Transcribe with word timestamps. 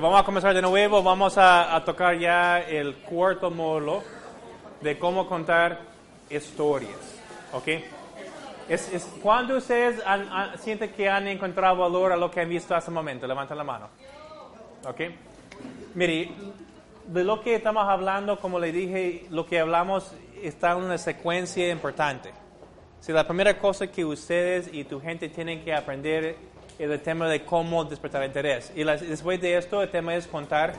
vamos 0.00 0.20
a 0.20 0.24
comenzar 0.24 0.54
de 0.54 0.62
nuevo, 0.62 1.02
vamos 1.02 1.34
a, 1.36 1.82
tocar 1.84 2.18
ya 2.18 2.60
el 2.60 2.96
cuarto 2.96 3.50
módulo 3.50 4.02
de 4.80 4.98
cómo 4.98 5.26
contar 5.26 5.80
historias. 6.30 7.16
¿Ok? 7.52 7.68
Es, 8.68 8.92
es, 8.92 9.04
¿Cuándo 9.22 9.56
ustedes 9.56 10.02
sienten 10.60 10.92
que 10.92 11.08
han 11.08 11.26
encontrado 11.26 11.76
valor 11.76 12.12
a 12.12 12.16
lo 12.16 12.30
que 12.30 12.40
han 12.40 12.48
visto 12.48 12.74
hasta 12.74 12.90
el 12.90 12.94
momento? 12.94 13.26
Levanten 13.26 13.56
la 13.56 13.64
mano. 13.64 13.88
¿Ok? 14.86 15.00
Mire, 15.94 16.30
de 17.06 17.24
lo 17.24 17.40
que 17.40 17.54
estamos 17.54 17.88
hablando, 17.88 18.38
como 18.38 18.58
le 18.58 18.70
dije, 18.70 19.26
lo 19.30 19.46
que 19.46 19.58
hablamos 19.58 20.14
está 20.42 20.72
en 20.72 20.78
una 20.78 20.98
secuencia 20.98 21.70
importante. 21.70 22.32
Si 23.00 23.12
la 23.12 23.26
primera 23.26 23.58
cosa 23.58 23.86
que 23.86 24.04
ustedes 24.04 24.68
y 24.72 24.84
tu 24.84 25.00
gente 25.00 25.28
tienen 25.28 25.64
que 25.64 25.72
aprender 25.72 26.36
el 26.78 27.00
tema 27.00 27.28
de 27.28 27.44
cómo 27.44 27.84
despertar 27.84 28.24
interés. 28.24 28.72
Y 28.74 28.84
después 28.84 29.40
de 29.40 29.56
esto, 29.56 29.82
el 29.82 29.90
tema 29.90 30.14
es 30.14 30.26
contar 30.26 30.74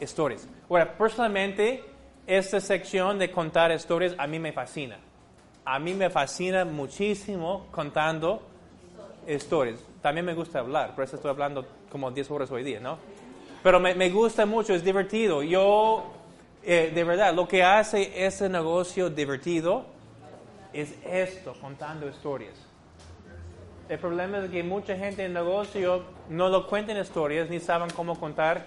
historias. 0.00 0.46
Ahora, 0.68 0.96
personalmente, 0.96 1.82
esta 2.26 2.60
sección 2.60 3.18
de 3.18 3.30
contar 3.30 3.70
historias 3.72 4.14
a 4.18 4.26
mí 4.26 4.38
me 4.38 4.52
fascina. 4.52 4.98
A 5.64 5.78
mí 5.78 5.94
me 5.94 6.10
fascina 6.10 6.64
muchísimo 6.64 7.66
contando 7.70 8.42
historias. 9.26 9.80
También 10.02 10.24
me 10.24 10.34
gusta 10.34 10.60
hablar, 10.60 10.94
por 10.94 11.04
eso 11.04 11.16
estoy 11.16 11.30
hablando 11.30 11.66
como 11.90 12.10
10 12.10 12.30
horas 12.30 12.50
hoy 12.50 12.62
día, 12.62 12.80
¿no? 12.80 12.98
Pero 13.62 13.80
me, 13.80 13.94
me 13.94 14.10
gusta 14.10 14.46
mucho, 14.46 14.74
es 14.74 14.84
divertido. 14.84 15.42
Yo, 15.42 16.04
eh, 16.62 16.92
de 16.94 17.04
verdad, 17.04 17.34
lo 17.34 17.48
que 17.48 17.64
hace 17.64 18.24
ese 18.24 18.48
negocio 18.48 19.10
divertido 19.10 19.86
es 20.72 20.94
esto, 21.04 21.54
contando 21.60 22.08
historias. 22.08 22.65
El 23.88 24.00
problema 24.00 24.38
es 24.38 24.50
que 24.50 24.64
mucha 24.64 24.96
gente 24.96 25.24
en 25.24 25.32
negocio 25.32 26.02
no 26.28 26.48
lo 26.48 26.66
cuentan 26.66 26.96
historias 26.96 27.48
ni 27.48 27.60
saben 27.60 27.88
cómo 27.90 28.18
contar 28.18 28.66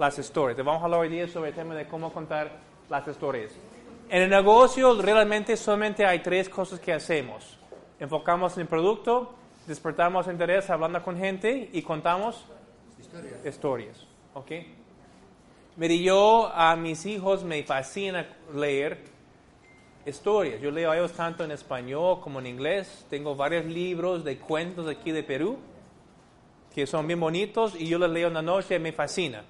las 0.00 0.18
historias. 0.18 0.58
Vamos 0.58 0.82
a 0.82 0.86
hablar 0.86 1.00
hoy 1.00 1.08
día 1.08 1.28
sobre 1.28 1.50
el 1.50 1.54
tema 1.54 1.76
de 1.76 1.86
cómo 1.86 2.12
contar 2.12 2.50
las 2.90 3.06
historias. 3.06 3.52
En 4.10 4.22
el 4.22 4.30
negocio 4.30 5.00
realmente 5.00 5.56
solamente 5.56 6.04
hay 6.04 6.20
tres 6.20 6.48
cosas 6.48 6.80
que 6.80 6.92
hacemos. 6.92 7.56
Enfocamos 8.00 8.56
en 8.56 8.62
el 8.62 8.66
producto, 8.66 9.32
despertamos 9.68 10.26
interés 10.26 10.68
hablando 10.70 11.00
con 11.04 11.16
gente 11.16 11.70
y 11.72 11.82
contamos 11.82 12.44
historias. 12.98 13.46
historias 13.46 14.06
¿Ok? 14.34 14.50
Mire, 15.76 16.02
yo 16.02 16.50
a 16.52 16.74
mis 16.74 17.06
hijos 17.06 17.44
me 17.44 17.62
fascina 17.62 18.26
leer 18.52 19.04
historias. 20.08 20.60
Yo 20.60 20.70
leo 20.70 20.90
a 20.90 20.96
ellos 20.96 21.12
tanto 21.12 21.44
en 21.44 21.50
español 21.50 22.20
como 22.20 22.40
en 22.40 22.46
inglés. 22.46 23.06
Tengo 23.10 23.36
varios 23.36 23.64
libros 23.64 24.24
de 24.24 24.38
cuentos 24.38 24.88
aquí 24.88 25.12
de 25.12 25.22
Perú 25.22 25.58
que 26.74 26.86
son 26.86 27.06
bien 27.06 27.18
bonitos 27.18 27.74
y 27.76 27.88
yo 27.88 27.98
los 27.98 28.10
leo 28.10 28.28
en 28.28 28.34
la 28.34 28.42
noche 28.42 28.76
y 28.76 28.78
me 28.78 28.92
fascina. 28.92 29.42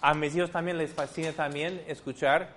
A 0.00 0.14
mis 0.14 0.34
hijos 0.34 0.50
también 0.50 0.76
les 0.76 0.92
fascina 0.92 1.32
también 1.32 1.82
escuchar, 1.86 2.48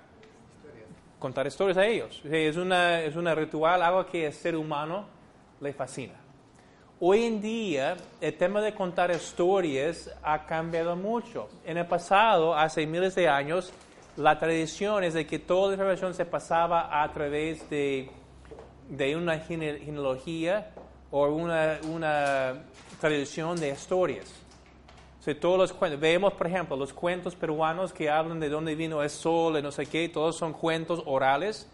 contar 1.20 1.46
historias 1.46 1.78
a 1.78 1.86
ellos. 1.86 2.22
Es 2.26 2.58
una, 2.58 3.02
es 3.02 3.16
una 3.16 3.36
ritual, 3.36 3.84
algo 3.84 4.06
que 4.08 4.26
el 4.26 4.34
ser 4.34 4.56
humano 4.56 5.06
le 5.62 5.74
fascina. 5.74 6.16
Hoy 7.00 7.24
en 7.24 7.40
día 7.40 7.98
el 8.20 8.36
tema 8.36 8.62
de 8.62 8.74
contar 8.74 9.12
historias 9.12 10.10
ha 10.24 10.46
cambiado 10.46 10.96
mucho. 10.96 11.48
En 11.64 11.78
el 11.78 11.86
pasado, 11.86 12.56
hace 12.56 12.86
miles 12.88 13.16
de 13.16 13.30
años, 13.30 13.72
la 14.20 14.38
tradición 14.38 15.06
es 15.06 15.14
de 15.14 15.26
que 15.26 15.40
toda 15.40 15.68
la 15.68 15.74
información 15.76 16.14
se 16.14 16.26
pasaba 16.26 17.02
a 17.02 17.10
través 17.14 17.70
de, 17.70 18.12
de 18.90 19.16
una 19.16 19.40
genealogía 19.40 20.72
o 21.10 21.26
una, 21.28 21.80
una 21.90 22.66
tradición 23.00 23.58
de 23.58 23.70
historias. 23.70 24.30
todos 25.40 25.58
los 25.58 25.72
cuentos, 25.72 26.02
vemos 26.02 26.34
por 26.34 26.48
ejemplo 26.48 26.76
los 26.76 26.92
cuentos 26.92 27.34
peruanos 27.34 27.94
que 27.94 28.10
hablan 28.10 28.42
de 28.42 28.50
dónde 28.50 28.76
vino 28.76 29.02
el 29.02 29.10
sol 29.10 29.58
y 29.58 29.62
no 29.62 29.72
sé 29.72 29.86
qué, 29.86 30.10
todos 30.10 30.36
son 30.36 30.52
cuentos 30.52 31.02
orales 31.06 31.70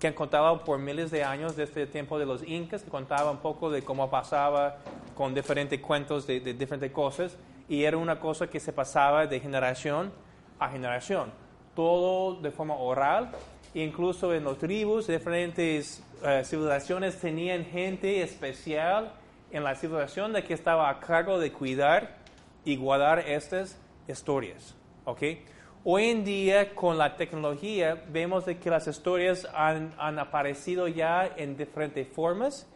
que 0.00 0.08
han 0.08 0.14
contado 0.14 0.64
por 0.64 0.80
miles 0.80 1.12
de 1.12 1.22
años 1.22 1.54
desde 1.54 1.82
el 1.82 1.88
tiempo 1.88 2.18
de 2.18 2.26
los 2.26 2.42
incas, 2.42 2.82
que 2.82 2.90
contaban 2.90 3.36
un 3.36 3.40
poco 3.40 3.70
de 3.70 3.82
cómo 3.84 4.10
pasaba 4.10 4.78
con 5.14 5.32
diferentes 5.32 5.78
cuentos 5.78 6.26
de, 6.26 6.40
de 6.40 6.54
diferentes 6.54 6.90
cosas 6.90 7.36
y 7.68 7.84
era 7.84 7.96
una 7.96 8.18
cosa 8.18 8.48
que 8.48 8.58
se 8.58 8.72
pasaba 8.72 9.28
de 9.28 9.38
generación 9.38 10.12
a 10.58 10.68
generación 10.70 11.43
todo 11.74 12.40
de 12.40 12.50
forma 12.50 12.74
oral, 12.74 13.30
incluso 13.74 14.32
en 14.34 14.44
los 14.44 14.58
tribus, 14.58 15.06
diferentes 15.06 16.02
eh, 16.22 16.42
civilizaciones 16.44 17.20
tenían 17.20 17.64
gente 17.64 18.22
especial 18.22 19.12
en 19.50 19.64
la 19.64 19.74
civilización 19.74 20.32
de 20.32 20.42
que 20.42 20.54
estaba 20.54 20.88
a 20.88 21.00
cargo 21.00 21.38
de 21.38 21.52
cuidar 21.52 22.16
y 22.64 22.76
guardar 22.76 23.20
estas 23.20 23.78
historias. 24.08 24.74
¿okay? 25.04 25.44
Hoy 25.84 26.04
en 26.04 26.24
día, 26.24 26.74
con 26.74 26.96
la 26.96 27.16
tecnología, 27.16 28.02
vemos 28.08 28.46
de 28.46 28.58
que 28.58 28.70
las 28.70 28.86
historias 28.86 29.46
han, 29.54 29.94
han 29.98 30.18
aparecido 30.18 30.88
ya 30.88 31.30
en 31.36 31.56
diferentes 31.56 32.08
formas 32.08 32.66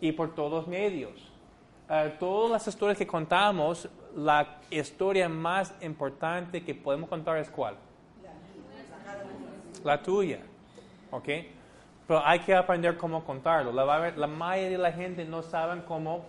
y 0.00 0.12
por 0.12 0.34
todos 0.34 0.68
medios. 0.68 1.32
Uh, 1.88 2.16
todas 2.18 2.50
las 2.52 2.68
historias 2.68 2.96
que 2.96 3.06
contamos, 3.06 3.88
la 4.14 4.60
historia 4.70 5.28
más 5.28 5.74
importante 5.82 6.64
que 6.64 6.74
podemos 6.74 7.08
contar 7.08 7.38
es 7.38 7.50
cuál? 7.50 7.76
La 9.84 10.02
tuya. 10.02 10.40
¿Ok? 11.10 11.28
Pero 12.06 12.24
hay 12.24 12.40
que 12.40 12.54
aprender 12.54 12.96
cómo 12.96 13.24
contarlo. 13.24 13.72
La, 13.72 14.10
la 14.10 14.26
mayoría 14.26 14.70
de 14.70 14.78
la 14.78 14.92
gente 14.92 15.24
no 15.24 15.42
sabe 15.42 15.82
cómo 15.84 16.24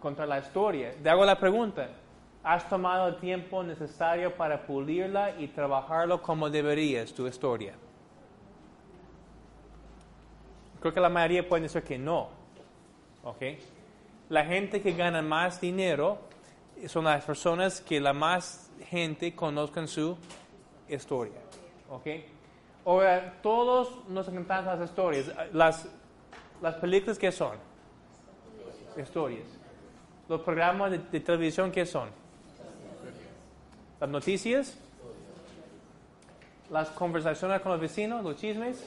contar 0.00 0.28
la 0.28 0.38
historia. 0.38 0.92
Te 1.02 1.08
hago 1.08 1.24
la 1.24 1.38
pregunta. 1.38 1.88
¿Has 2.42 2.68
tomado 2.68 3.08
el 3.08 3.16
tiempo 3.16 3.62
necesario 3.62 4.34
para 4.34 4.66
pulirla 4.66 5.38
y 5.38 5.48
trabajarlo 5.48 6.22
como 6.22 6.48
deberías, 6.48 7.12
tu 7.12 7.26
historia? 7.26 7.74
Creo 10.80 10.94
que 10.94 11.00
la 11.00 11.08
mayoría 11.08 11.48
puede 11.48 11.64
decir 11.64 11.82
que 11.82 11.98
no. 11.98 12.28
¿Ok? 13.24 13.42
La 14.28 14.44
gente 14.44 14.80
que 14.80 14.92
gana 14.92 15.22
más 15.22 15.60
dinero 15.60 16.18
son 16.86 17.04
las 17.04 17.24
personas 17.24 17.80
que 17.80 18.00
la 18.00 18.12
más 18.12 18.70
gente 18.88 19.34
conozcan 19.34 19.88
su 19.88 20.16
historia. 20.88 21.40
¿Ok? 21.90 22.06
Ahora, 22.88 23.34
todos 23.42 24.08
nos 24.08 24.26
encantan 24.28 24.64
las 24.64 24.88
historias. 24.88 25.30
Las, 25.52 25.86
las 26.62 26.76
películas, 26.76 27.18
¿qué 27.18 27.30
son? 27.30 27.58
Historias. 28.96 29.44
Los 30.26 30.40
programas 30.40 30.92
de, 30.92 31.20
televisión, 31.20 31.70
¿qué 31.70 31.84
son? 31.84 32.08
Las 34.00 34.08
noticias. 34.08 34.78
Las 36.70 36.88
conversaciones 36.88 37.60
con 37.60 37.72
los 37.72 37.80
vecinos, 37.82 38.24
los 38.24 38.36
chismes. 38.36 38.82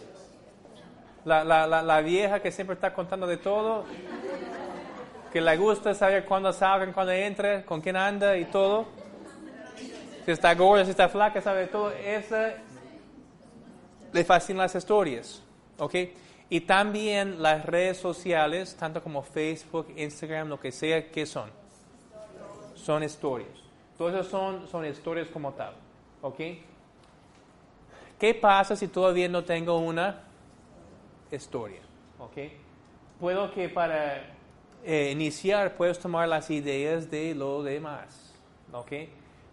La, 1.24 1.44
la, 1.44 1.68
la, 1.68 2.02
vieja 2.02 2.40
que 2.40 2.52
siempre 2.52 2.74
está 2.74 2.96
contando 2.96 3.28
de 3.28 3.38
todo. 3.38 3.86
Que 5.32 5.42
le 5.42 5.58
gusta 5.58 5.94
saber 5.94 6.26
cuándo 6.26 6.52
salgan, 6.52 6.92
cuándo 6.92 7.12
entra, 7.12 7.64
con 7.64 7.82
quién 7.82 7.96
anda 7.96 8.36
y 8.36 8.46
todo. 8.46 8.88
Si 10.26 10.32
está 10.32 10.56
gorda, 10.56 10.86
si 10.86 10.90
está 10.90 11.08
flaca, 11.08 11.40
sabe 11.40 11.68
todo. 11.68 11.92
Esa 11.92 12.56
le 14.14 14.24
fascinan 14.24 14.64
las 14.64 14.76
historias, 14.76 15.42
¿ok? 15.78 15.96
Y 16.50 16.62
también 16.62 17.42
las 17.42 17.66
redes 17.66 17.98
sociales, 17.98 18.76
tanto 18.76 19.02
como 19.02 19.24
Facebook, 19.24 19.88
Instagram, 19.96 20.50
lo 20.50 20.60
que 20.60 20.72
sea, 20.72 21.10
¿qué 21.10 21.26
son? 21.26 21.50
Son 22.76 23.04
historias. 23.04 23.50
Todas 23.98 24.28
son, 24.28 24.68
son 24.68 24.86
historias 24.86 25.28
como 25.30 25.54
tal, 25.54 25.74
¿ok? 26.22 26.40
¿Qué 28.20 28.34
pasa 28.34 28.76
si 28.76 28.88
todavía 28.88 29.30
no 29.30 29.44
tengo 29.44 29.78
una 29.78 30.22
historia? 31.32 31.82
¿Ok? 32.20 32.38
Puedo 33.20 33.52
que 33.53 33.70
para 33.70 34.26
eh, 34.84 35.09
iniciar 35.12 35.76
puedes 35.76 35.97
tomar 36.00 36.28
las 36.28 36.50
ideas 36.50 37.09
de 37.09 37.34
lo 37.34 37.64
demás, 37.64 38.34
¿ok? 38.74 38.91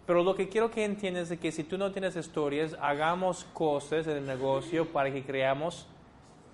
Pero 0.09 0.25
lo 0.25 0.35
que 0.35 0.49
quiero 0.49 0.71
que 0.71 0.87
entiendas 0.87 1.31
es 1.31 1.39
que 1.39 1.53
si 1.53 1.65
tú 1.65 1.77
no 1.77 1.93
tienes 1.93 2.17
historias, 2.17 2.75
hagamos 2.81 3.45
cosas 3.53 4.07
en 4.07 4.17
el 4.17 4.27
negocio 4.27 4.91
para 4.91 5.13
que 5.13 5.23
creamos 5.23 5.87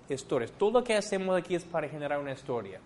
historias. 0.09 0.51
Todo 0.51 0.81
lo 0.81 0.83
que 0.83 0.97
hacemos 0.97 1.37
aquí 1.37 1.55
es 1.55 1.65
para 1.65 1.89
generar 1.89 2.19
una 2.19 2.33
historia. 2.33 2.81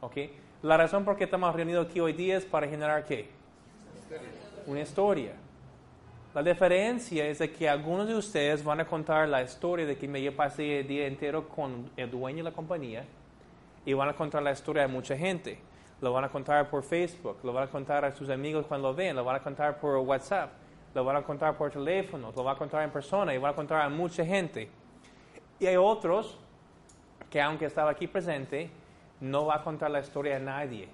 ¿ok? 0.00 0.16
La 0.62 0.76
razón 0.76 1.04
por 1.04 1.16
qué 1.16 1.24
estamos 1.24 1.52
reunidos 1.52 1.88
aquí 1.88 1.98
hoy 1.98 2.12
día 2.12 2.36
es 2.36 2.44
para 2.44 2.68
generar 2.68 3.04
qué? 3.04 3.30
Una 4.68 4.82
historia. 4.82 5.32
La 6.32 6.42
diferencia 6.44 7.26
es 7.26 7.40
de 7.40 7.50
que 7.50 7.68
algunos 7.68 8.06
de 8.06 8.14
ustedes 8.14 8.62
van 8.62 8.78
a 8.78 8.86
contar 8.86 9.28
la 9.28 9.42
historia 9.42 9.86
de 9.86 9.98
que 9.98 10.06
me 10.06 10.30
pasé 10.30 10.78
el 10.78 10.86
día 10.86 11.08
entero 11.08 11.48
con 11.48 11.90
el 11.96 12.08
dueño 12.08 12.44
de 12.44 12.50
la 12.50 12.52
compañía 12.52 13.04
y 13.84 13.92
van 13.92 14.08
a 14.08 14.12
contar 14.12 14.44
la 14.44 14.52
historia 14.52 14.82
de 14.82 14.88
mucha 14.88 15.18
gente 15.18 15.58
lo 16.02 16.12
van 16.12 16.24
a 16.24 16.28
contar 16.28 16.68
por 16.68 16.82
Facebook, 16.82 17.38
lo 17.44 17.52
van 17.52 17.64
a 17.64 17.66
contar 17.68 18.04
a 18.04 18.10
sus 18.10 18.28
amigos 18.28 18.66
cuando 18.66 18.88
lo 18.88 18.94
ven, 18.94 19.14
lo 19.14 19.24
van 19.24 19.36
a 19.36 19.40
contar 19.40 19.78
por 19.78 19.96
WhatsApp, 19.98 20.50
lo 20.92 21.04
van 21.04 21.16
a 21.16 21.22
contar 21.22 21.56
por 21.56 21.70
teléfono, 21.70 22.32
lo 22.34 22.42
van 22.42 22.56
a 22.56 22.58
contar 22.58 22.82
en 22.82 22.90
persona 22.90 23.32
y 23.32 23.38
van 23.38 23.52
a 23.52 23.54
contar 23.54 23.82
a 23.82 23.88
mucha 23.88 24.26
gente. 24.26 24.68
Y 25.60 25.66
hay 25.66 25.76
otros 25.76 26.36
que 27.30 27.40
aunque 27.40 27.66
estaba 27.66 27.92
aquí 27.92 28.08
presente, 28.08 28.68
no 29.20 29.46
va 29.46 29.56
a 29.56 29.62
contar 29.62 29.92
la 29.92 30.00
historia 30.00 30.36
a 30.36 30.40
nadie. 30.40 30.88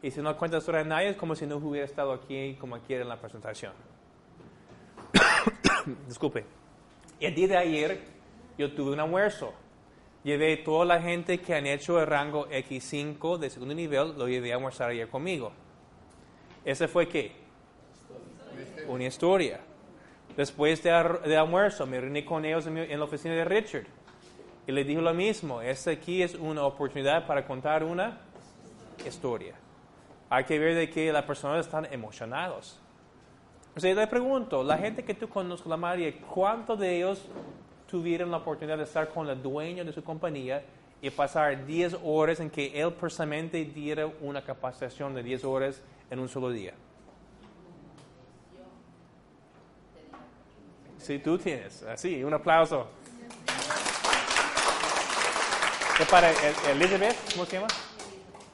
Y 0.00 0.12
si 0.12 0.22
no 0.22 0.34
cuenta 0.36 0.56
la 0.56 0.60
historia 0.60 0.84
de 0.84 0.88
nadie, 0.88 1.08
es 1.08 1.16
como 1.16 1.34
si 1.34 1.44
no 1.44 1.56
hubiera 1.56 1.84
estado 1.84 2.12
aquí 2.12 2.56
como 2.60 2.78
quiere 2.78 3.02
en 3.02 3.08
la 3.08 3.16
presentación. 3.16 3.72
Disculpe. 6.06 6.44
El 7.18 7.34
día 7.34 7.48
de 7.48 7.56
ayer 7.56 8.00
yo 8.56 8.72
tuve 8.72 8.92
un 8.92 9.00
almuerzo. 9.00 9.52
Llevé 10.22 10.58
toda 10.58 10.84
la 10.84 11.00
gente 11.00 11.40
que 11.40 11.54
han 11.54 11.66
hecho 11.66 11.98
el 11.98 12.06
rango 12.06 12.46
X5 12.48 13.38
de 13.38 13.48
segundo 13.48 13.74
nivel, 13.74 14.18
lo 14.18 14.28
llevé 14.28 14.52
a 14.52 14.56
almorzar 14.56 14.90
ayer 14.90 15.08
conmigo. 15.08 15.52
¿Ese 16.64 16.88
fue 16.88 17.08
qué? 17.08 17.32
Una 18.86 19.04
historia. 19.04 19.60
Después 20.36 20.82
de, 20.82 20.90
almuerzo 20.90 21.86
me 21.86 22.00
reuní 22.00 22.24
con 22.24 22.44
ellos 22.44 22.66
en, 22.66 22.76
en, 22.76 22.98
la 22.98 23.04
oficina 23.04 23.34
de 23.34 23.44
Richard 23.44 23.86
y 24.66 24.72
le 24.72 24.84
dije 24.84 25.00
lo 25.00 25.14
mismo. 25.14 25.62
Esta 25.62 25.90
aquí 25.90 26.22
es 26.22 26.34
una 26.34 26.64
oportunidad 26.64 27.26
para 27.26 27.46
contar 27.46 27.82
una 27.82 28.18
historia. 29.06 29.54
Hay 30.28 30.44
que 30.44 30.58
ver 30.58 30.74
de 30.74 30.90
que 30.90 31.12
las 31.12 31.24
personas 31.24 31.66
están 31.66 31.86
emocionados. 31.90 32.78
O 33.74 33.80
sea, 33.80 33.94
le 33.94 34.06
pregunto, 34.06 34.62
la 34.62 34.76
gente 34.78 35.02
que 35.02 35.14
tú 35.14 35.28
conoces, 35.28 35.66
la 35.66 35.76
María, 35.76 36.12
¿cuántos 36.32 36.78
de 36.78 36.96
ellos 36.96 37.26
tuvieron 37.90 38.30
la 38.30 38.38
oportunidad 38.38 38.78
de 38.78 38.84
estar 38.84 39.08
con 39.08 39.28
el 39.28 39.42
dueño 39.42 39.84
de 39.84 39.92
su 39.92 40.04
compañía 40.04 40.62
y 41.02 41.10
pasar 41.10 41.66
10 41.66 41.96
horas 42.04 42.40
en 42.40 42.50
que 42.50 42.80
él 42.80 42.92
personalmente 42.92 43.64
diera 43.64 44.06
una 44.20 44.42
capacitación 44.42 45.14
de 45.14 45.22
10 45.22 45.44
horas 45.44 45.82
en 46.10 46.18
un 46.18 46.28
solo 46.28 46.50
día? 46.50 46.74
Sí, 50.98 51.18
tú 51.18 51.38
tienes. 51.38 51.82
Así, 51.82 52.22
un 52.22 52.34
aplauso. 52.34 52.86
¿Es 55.98 56.08
para 56.08 56.30
Elizabeth? 56.70 57.16
¿Cómo 57.32 57.44
se 57.44 57.56
llama? 57.56 57.68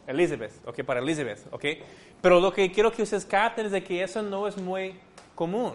Elizabeth, 0.07 0.53
ok, 0.67 0.83
para 0.85 1.01
Elizabeth, 1.01 1.47
ok. 1.51 1.65
Pero 2.23 2.41
lo 2.41 2.53
que 2.53 2.71
quiero 2.71 2.93
que 2.93 3.03
ustedes 3.03 3.27
capten 3.27 3.67
es 3.67 3.73
de 3.73 3.83
que 3.83 4.03
eso 4.03 4.23
no 4.23 4.47
es 4.47 4.57
muy 4.57 4.99
común. 5.35 5.75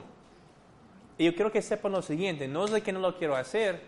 Y 1.17 1.25
yo 1.25 1.35
quiero 1.35 1.51
que 1.51 1.61
sepan 1.61 1.91
lo 1.91 2.01
siguiente, 2.01 2.47
no 2.47 2.65
es 2.65 2.71
de 2.71 2.81
que 2.81 2.91
no 2.91 2.99
lo 2.99 3.17
quiero 3.17 3.35
hacer, 3.35 3.81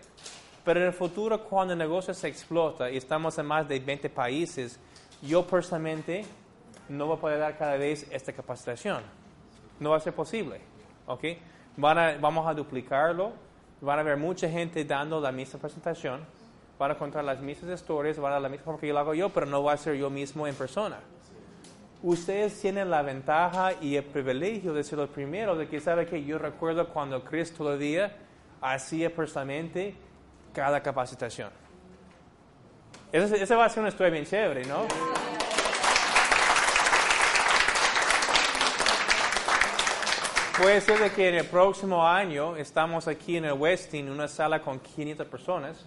pero 0.63 0.79
en 0.79 0.87
el 0.87 0.93
futuro 0.93 1.43
cuando 1.43 1.73
el 1.73 1.79
negocio 1.79 2.13
se 2.13 2.27
explota 2.27 2.89
y 2.91 2.97
estamos 2.97 3.37
en 3.37 3.45
más 3.45 3.67
de 3.67 3.79
20 3.79 4.09
países, 4.09 4.79
yo 5.21 5.45
personalmente 5.45 6.25
no 6.89 7.07
voy 7.07 7.17
a 7.17 7.19
poder 7.19 7.39
dar 7.39 7.57
cada 7.57 7.77
vez 7.77 8.05
esta 8.11 8.33
capacitación. 8.33 9.01
No 9.79 9.91
va 9.91 9.97
a 9.97 9.99
ser 9.99 10.13
posible, 10.13 10.61
¿ok? 11.07 11.23
vamos 11.75 12.47
a 12.47 12.53
duplicarlo, 12.53 13.31
van 13.81 13.97
a 13.97 14.01
haber 14.01 14.17
mucha 14.17 14.47
gente 14.47 14.85
dando 14.85 15.19
la 15.19 15.31
misma 15.31 15.59
presentación, 15.59 16.21
van 16.77 16.91
a 16.91 16.97
contar 16.97 17.23
las 17.23 17.41
mismas 17.41 17.81
historias, 17.81 18.19
van 18.19 18.33
a 18.33 18.39
la 18.39 18.47
misma 18.47 18.65
forma 18.65 18.79
que 18.79 18.87
yo 18.87 18.93
lo 18.93 18.99
hago 18.99 19.13
yo, 19.15 19.29
pero 19.29 19.47
no 19.47 19.63
va 19.63 19.73
a 19.73 19.77
ser 19.77 19.95
yo 19.95 20.09
mismo 20.11 20.45
en 20.45 20.53
persona 20.53 20.99
ustedes 22.03 22.59
tienen 22.59 22.91
la 22.91 23.01
ventaja 23.01 23.71
y 23.81 23.95
el 23.95 24.03
privilegio 24.03 24.73
de 24.73 24.83
ser 24.83 24.99
los 24.99 25.09
primeros, 25.09 25.57
de 25.57 25.67
que 25.67 25.79
sabe 25.79 26.05
que 26.05 26.23
yo 26.23 26.37
recuerdo 26.37 26.89
cuando 26.89 27.23
Cristo 27.23 27.63
todavía 27.63 28.15
hacía 28.61 29.13
personalmente 29.13 29.95
cada 30.53 30.83
capacitación. 30.83 31.49
Esa 33.11 33.55
va 33.55 33.65
a 33.65 33.69
ser 33.69 33.79
una 33.79 33.89
historia 33.89 34.11
bien 34.11 34.25
chévere, 34.25 34.65
¿no? 34.65 34.85
Puede 40.57 40.81
ser 40.81 40.99
de 40.99 41.11
que 41.11 41.29
en 41.29 41.35
el 41.35 41.45
próximo 41.45 42.05
año 42.05 42.57
estamos 42.57 43.07
aquí 43.07 43.37
en 43.37 43.45
el 43.45 43.53
Westin, 43.53 44.09
una 44.09 44.27
sala 44.27 44.61
con 44.61 44.79
500 44.79 45.25
personas, 45.27 45.85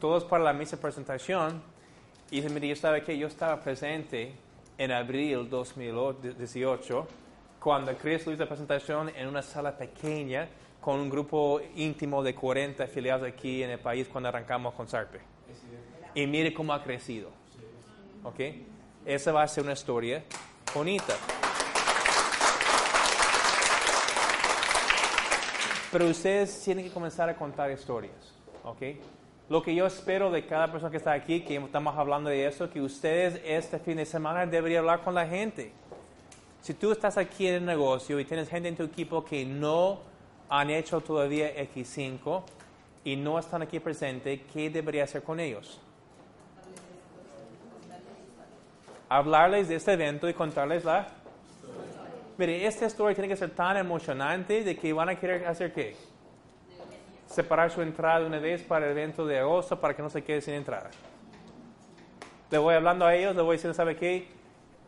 todos 0.00 0.24
para 0.24 0.42
la 0.44 0.52
misma 0.52 0.78
presentación, 0.78 1.62
y 2.30 2.42
se 2.42 2.50
me 2.50 2.60
dice, 2.60 2.82
¿sabe 2.82 3.02
que 3.02 3.16
Yo 3.16 3.28
estaba 3.28 3.60
presente 3.60 4.34
en 4.78 4.92
abril 4.92 5.50
2018, 5.50 7.06
cuando 7.60 7.94
Chris 7.96 8.22
hizo 8.22 8.36
la 8.36 8.46
presentación 8.46 9.10
en 9.14 9.26
una 9.26 9.42
sala 9.42 9.76
pequeña 9.76 10.48
con 10.80 11.00
un 11.00 11.10
grupo 11.10 11.60
íntimo 11.74 12.22
de 12.22 12.34
40 12.34 12.84
afiliados 12.84 13.28
aquí 13.28 13.62
en 13.62 13.70
el 13.70 13.80
país 13.80 14.08
cuando 14.08 14.28
arrancamos 14.28 14.72
con 14.74 14.88
Sarpe. 14.88 15.20
Y 16.14 16.26
mire 16.26 16.54
cómo 16.54 16.72
ha 16.72 16.82
crecido. 16.82 17.30
¿Ok? 18.22 18.40
Esa 19.04 19.32
va 19.32 19.42
a 19.42 19.48
ser 19.48 19.64
una 19.64 19.72
historia 19.72 20.24
bonita. 20.72 21.14
Pero 25.90 26.06
ustedes 26.06 26.62
tienen 26.62 26.84
que 26.84 26.92
comenzar 26.92 27.28
a 27.28 27.36
contar 27.36 27.70
historias. 27.72 28.32
¿Ok? 28.62 28.82
Lo 29.48 29.62
que 29.62 29.74
yo 29.74 29.86
espero 29.86 30.30
de 30.30 30.44
cada 30.44 30.70
persona 30.70 30.90
que 30.90 30.98
está 30.98 31.12
aquí, 31.12 31.40
que 31.40 31.56
estamos 31.56 31.96
hablando 31.96 32.28
de 32.28 32.46
eso, 32.46 32.68
que 32.68 32.82
ustedes 32.82 33.40
este 33.46 33.78
fin 33.78 33.96
de 33.96 34.04
semana 34.04 34.44
deberían 34.44 34.80
hablar 34.80 35.00
con 35.00 35.14
la 35.14 35.26
gente. 35.26 35.72
Si 36.60 36.74
tú 36.74 36.92
estás 36.92 37.16
aquí 37.16 37.46
en 37.46 37.54
el 37.54 37.64
negocio 37.64 38.20
y 38.20 38.26
tienes 38.26 38.50
gente 38.50 38.68
en 38.68 38.76
tu 38.76 38.82
equipo 38.82 39.24
que 39.24 39.46
no 39.46 40.00
han 40.50 40.68
hecho 40.68 41.00
todavía 41.00 41.56
X5 41.56 42.42
y 43.04 43.16
no 43.16 43.38
están 43.38 43.62
aquí 43.62 43.80
presentes, 43.80 44.40
¿qué 44.52 44.68
debería 44.68 45.04
hacer 45.04 45.22
con 45.22 45.40
ellos? 45.40 45.80
Hablarles 49.08 49.68
de 49.68 49.76
este 49.76 49.94
evento 49.94 50.28
y 50.28 50.34
contarles 50.34 50.84
la... 50.84 51.08
Mire, 52.36 52.66
esta 52.66 52.84
historia 52.84 53.14
tiene 53.14 53.28
que 53.28 53.36
ser 53.36 53.50
tan 53.50 53.78
emocionante 53.78 54.62
de 54.62 54.76
que 54.76 54.92
van 54.92 55.08
a 55.08 55.18
querer 55.18 55.46
hacer 55.46 55.72
qué? 55.72 55.96
Separar 57.28 57.70
su 57.70 57.82
entrada 57.82 58.26
una 58.26 58.38
vez 58.38 58.62
para 58.62 58.86
el 58.86 58.92
evento 58.92 59.26
de 59.26 59.38
agosto 59.38 59.78
para 59.78 59.94
que 59.94 60.02
no 60.02 60.10
se 60.10 60.24
quede 60.24 60.40
sin 60.40 60.54
entrada. 60.54 60.90
Le 62.50 62.58
voy 62.58 62.74
hablando 62.74 63.04
a 63.04 63.14
ellos, 63.14 63.36
le 63.36 63.42
voy 63.42 63.56
diciendo, 63.56 63.74
¿sabe 63.74 63.94
qué? 63.96 64.28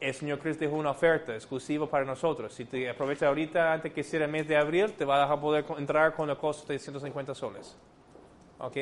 El 0.01 0.15
Señor 0.15 0.39
Cristo 0.39 0.65
dejó 0.65 0.77
una 0.77 0.93
oferta 0.93 1.35
exclusiva 1.35 1.89
para 1.89 2.07
nosotros. 2.07 2.55
Si 2.55 2.65
te 2.65 2.89
aprovechas 2.89 3.25
ahorita 3.25 3.75
antes 3.75 3.93
que 3.93 4.03
sea 4.03 4.25
el 4.25 4.31
mes 4.31 4.49
de 4.49 4.57
abril, 4.57 4.93
te 4.95 5.05
va 5.05 5.19
a 5.19 5.21
dejar 5.21 5.41
poder 5.41 5.65
entrar 5.77 6.15
con 6.15 6.31
el 6.31 6.39
costo 6.39 6.73
de 6.73 6.79
150 6.79 7.35
soles. 7.35 7.77
¿Ok? 8.59 8.77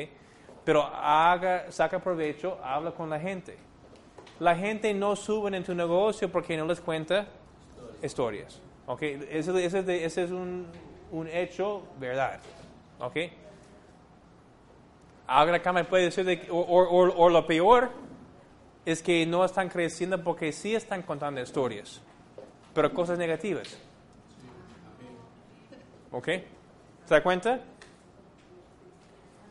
Pero 0.63 0.83
haga, 0.83 1.69
saca 1.71 1.99
provecho, 1.99 2.57
habla 2.63 2.91
con 2.91 3.09
la 3.09 3.19
gente. 3.19 3.57
La 4.39 4.55
gente 4.55 4.93
no 4.93 5.17
sube 5.17 5.55
en 5.55 5.63
tu 5.65 5.75
negocio 5.75 6.31
porque 6.31 6.55
no 6.55 6.65
les 6.65 6.79
cuenta 6.79 7.27
historias. 8.01 8.61
¿Ok? 8.85 9.01
Ese, 9.01 9.65
ese, 9.65 10.05
ese 10.05 10.23
es 10.23 10.31
un, 10.31 10.67
un 11.11 11.27
hecho 11.27 11.83
verdad. 11.99 12.39
¿Ok? 12.99 13.17
Ahora 15.31 15.57
acá 15.57 15.71
me 15.71 15.83
puede 15.83 16.05
decir, 16.05 16.25
de, 16.25 16.47
o, 16.49 17.29
lo 17.29 17.45
peor 17.45 17.91
es 18.83 19.03
que 19.03 19.27
no 19.27 19.45
están 19.45 19.69
creciendo 19.69 20.23
porque 20.23 20.51
sí 20.51 20.73
están 20.73 21.03
contando 21.03 21.39
historias, 21.39 22.01
pero 22.73 22.91
cosas 22.91 23.19
negativas. 23.19 23.77
¿Ok? 26.11 26.25
¿Se 27.05 27.13
da 27.13 27.21
cuenta? 27.21 27.59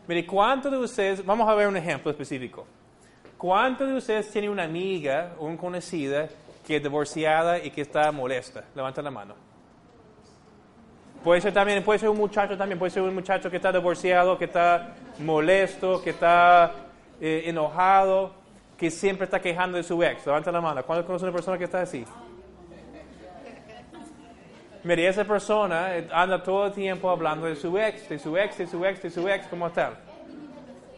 Mire, 0.09 0.27
¿cuántos 0.27 0.73
de 0.73 0.79
ustedes, 0.79 1.25
vamos 1.25 1.49
a 1.49 1.55
ver 1.55 1.69
un 1.69 1.77
ejemplo 1.77 2.11
específico. 2.11 2.67
¿Cuántos 3.37 3.87
de 3.87 3.95
ustedes 3.95 4.29
tienen 4.33 4.51
una 4.51 4.65
amiga 4.65 5.37
o 5.39 5.47
una 5.47 5.57
conocida 5.57 6.29
que 6.67 6.77
es 6.77 6.83
divorciada 6.83 7.63
y 7.63 7.71
que 7.71 7.83
está 7.83 8.11
molesta? 8.11 8.65
Levanta 8.75 9.01
la 9.01 9.13
mano. 9.13 9.48
Puede 11.23 11.41
ser 11.41 11.53
también, 11.53 11.83
puede 11.83 11.99
ser 11.99 12.09
un 12.09 12.17
muchacho 12.17 12.57
también, 12.57 12.79
puede 12.79 12.91
ser 12.91 13.03
un 13.03 13.15
muchacho 13.15 13.51
que 13.51 13.57
está 13.57 13.73
divorciado, 13.73 14.39
que 14.39 14.45
está 14.45 14.95
molesto, 15.19 16.01
que 16.03 16.11
está 16.11 16.73
eh, 17.21 17.43
enojado, 17.47 18.33
que 18.77 18.91
siempre 18.91 19.25
está 19.25 19.41
quejando 19.41 19.77
de 19.77 19.83
su 19.83 20.03
ex. 20.03 20.25
Levanta 20.25 20.53
la 20.53 20.61
mano. 20.61 20.85
¿Cuándo 20.85 21.05
conoce 21.05 21.25
una 21.25 21.33
persona 21.33 21.59
que 21.59 21.65
está 21.65 21.83
así? 21.83 22.05
Mire, 24.85 25.09
esa 25.09 25.25
persona 25.25 25.97
eh, 25.97 26.09
anda 26.13 26.41
todo 26.43 26.67
el 26.67 26.73
tiempo 26.73 27.11
hablando 27.11 27.47
de 27.47 27.57
su 27.57 27.77
ex, 27.77 28.09
de 28.09 28.19
su 28.19 28.37
ex, 28.39 28.59
de 28.59 28.67
su 28.69 28.85
ex, 28.85 29.03
de 29.03 29.11
su 29.11 29.29
ex, 29.29 29.47
como 29.49 29.71
tal. 29.71 29.99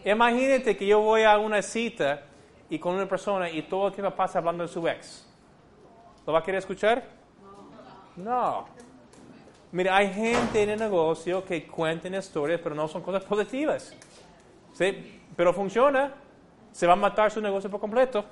Imagínate 0.05 0.77
que 0.77 0.87
yo 0.87 1.01
voy 1.01 1.23
a 1.23 1.39
una 1.39 1.63
cita 1.63 2.23
y 2.69 2.79
con 2.79 2.95
una 2.95 3.07
persona 3.07 3.51
y 3.51 3.63
todo 3.63 3.89
el 3.89 3.95
tiempo 3.95 4.15
pasa 4.15 4.39
hablando 4.39 4.65
de 4.65 4.69
su 4.69 4.87
ex. 4.87 5.27
¿Lo 6.27 6.35
va 6.35 6.41
a 6.41 6.43
querer 6.43 6.59
escuchar? 6.59 7.03
No. 8.17 8.67
Mira, 9.73 9.97
hay 9.97 10.13
gente 10.13 10.63
en 10.63 10.71
el 10.71 10.81
negocio 10.81 11.45
que 11.45 11.67
cuentan 11.67 12.15
historias, 12.15 12.61
pero 12.63 12.75
no 12.75 12.89
son 12.89 13.03
cosas 13.03 13.25
positivas. 13.25 13.95
¿Sí? 14.73 15.21
Pero 15.37 15.53
funciona. 15.53 16.13
Se 16.73 16.87
va 16.87 16.95
a 16.95 16.97
matar 16.97 17.31
su 17.31 17.41
negocio 17.41 17.71
por 17.71 17.81
completo. 17.81 18.25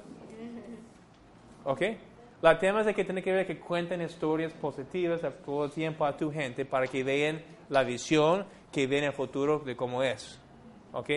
¿Ok? 1.65 1.83
La 2.41 2.59
tema 2.59 2.81
es 2.81 2.87
de 2.87 2.95
que 2.95 3.05
tiene 3.05 3.23
que 3.23 3.33
ver 3.33 3.47
que 3.47 3.59
cuenten 3.59 4.01
historias 4.01 4.53
positivas 4.53 5.21
todo 5.45 5.65
el 5.65 5.71
tiempo 5.71 6.05
a 6.05 6.17
tu 6.17 6.33
gente 6.33 6.65
para 6.65 6.87
que 6.87 7.03
vean 7.03 7.43
la 7.69 7.83
visión 7.83 8.45
que 8.73 8.87
ven 8.87 9.05
el 9.05 9.13
futuro 9.13 9.61
de 9.61 9.77
cómo 9.77 10.03
es. 10.03 10.41
¿Ok? 10.93 11.11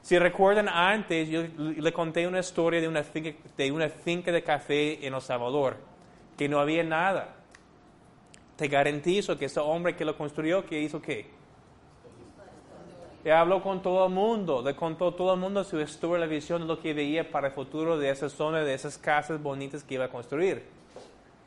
Si 0.00 0.18
recuerdan 0.18 0.68
antes, 0.68 1.28
yo 1.28 1.42
le 1.56 1.92
conté 1.92 2.26
una 2.26 2.38
historia 2.38 2.80
de 2.80 2.88
una 2.88 3.02
finca 3.02 3.30
de, 3.56 3.72
una 3.72 3.88
finca 3.88 4.32
de 4.32 4.42
café 4.42 5.04
en 5.06 5.14
El 5.14 5.20
Salvador, 5.20 5.76
que 6.36 6.48
no 6.48 6.60
había 6.60 6.84
nada 6.84 7.37
te 8.58 8.66
garantizo 8.66 9.38
que 9.38 9.44
ese 9.44 9.60
hombre 9.60 9.94
que 9.94 10.04
lo 10.04 10.18
construyó, 10.18 10.66
que 10.66 10.80
hizo 10.80 11.00
qué? 11.00 11.26
Que 13.22 13.30
habló 13.30 13.62
con 13.62 13.80
todo 13.80 14.04
el 14.06 14.12
mundo, 14.12 14.62
le 14.62 14.74
contó 14.74 15.14
todo 15.14 15.34
el 15.34 15.38
mundo 15.38 15.62
su 15.62 15.80
historia, 15.80 16.18
la 16.18 16.26
visión 16.26 16.62
de 16.62 16.66
lo 16.66 16.80
que 16.80 16.92
veía 16.92 17.30
para 17.30 17.48
el 17.48 17.54
futuro 17.54 17.96
de 17.96 18.10
esa 18.10 18.28
zona, 18.28 18.64
de 18.64 18.74
esas 18.74 18.98
casas 18.98 19.40
bonitas 19.40 19.84
que 19.84 19.94
iba 19.94 20.06
a 20.06 20.08
construir. 20.10 20.64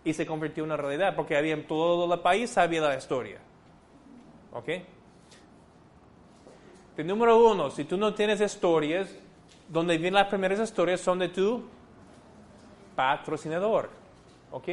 y 0.04 0.14
se 0.14 0.26
convirtió 0.26 0.64
en 0.64 0.72
una 0.72 0.78
realidad 0.78 1.16
porque 1.16 1.38
había 1.38 1.54
en 1.54 1.68
todo 1.68 2.12
el 2.12 2.20
país 2.22 2.50
sabía 2.50 2.82
la 2.82 2.98
historia. 2.98 3.40
¿Ok? 4.54 4.70
El 6.96 7.08
número 7.08 7.46
uno, 7.46 7.70
si 7.70 7.84
tú 7.84 7.98
no 7.98 8.14
tienes 8.14 8.40
historias, 8.40 9.14
donde 9.68 9.98
vienen 9.98 10.16
las 10.16 10.28
primeras 10.28 10.60
historias 10.62 11.02
son 11.02 11.20
de 11.20 11.28
tu 11.28 11.64
patrocinador. 12.96 13.90
¿Ok? 14.52 14.70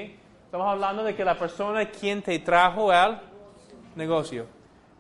Estamos 0.49 0.67
hablando 0.67 1.05
de 1.05 1.15
que 1.15 1.27
la 1.27 1.39
persona 1.39 1.85
quien 1.91 2.23
te 2.23 2.39
trajo 2.39 2.91
al 2.91 3.21
negocio. 3.95 4.47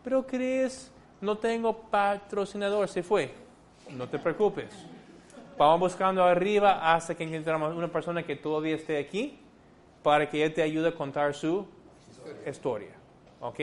Pero 0.04 0.26
crees, 0.26 0.92
no 1.22 1.38
tengo 1.38 1.74
patrocinador, 1.74 2.86
se 2.86 3.02
fue. 3.02 3.32
No 3.90 4.06
te 4.06 4.18
preocupes. 4.18 4.68
Vamos 5.56 5.80
buscando 5.80 6.22
arriba 6.22 6.92
hasta 6.94 7.14
que 7.14 7.24
encontramos 7.24 7.74
una 7.74 7.88
persona 7.88 8.22
que 8.22 8.36
todavía 8.36 8.74
esté 8.74 8.98
aquí 8.98 9.38
para 10.02 10.28
que 10.28 10.44
él 10.44 10.52
te 10.52 10.60
ayude 10.60 10.88
a 10.88 10.94
contar 10.94 11.32
su 11.32 11.66
historia. 12.46 12.90
¿Ok? 13.40 13.60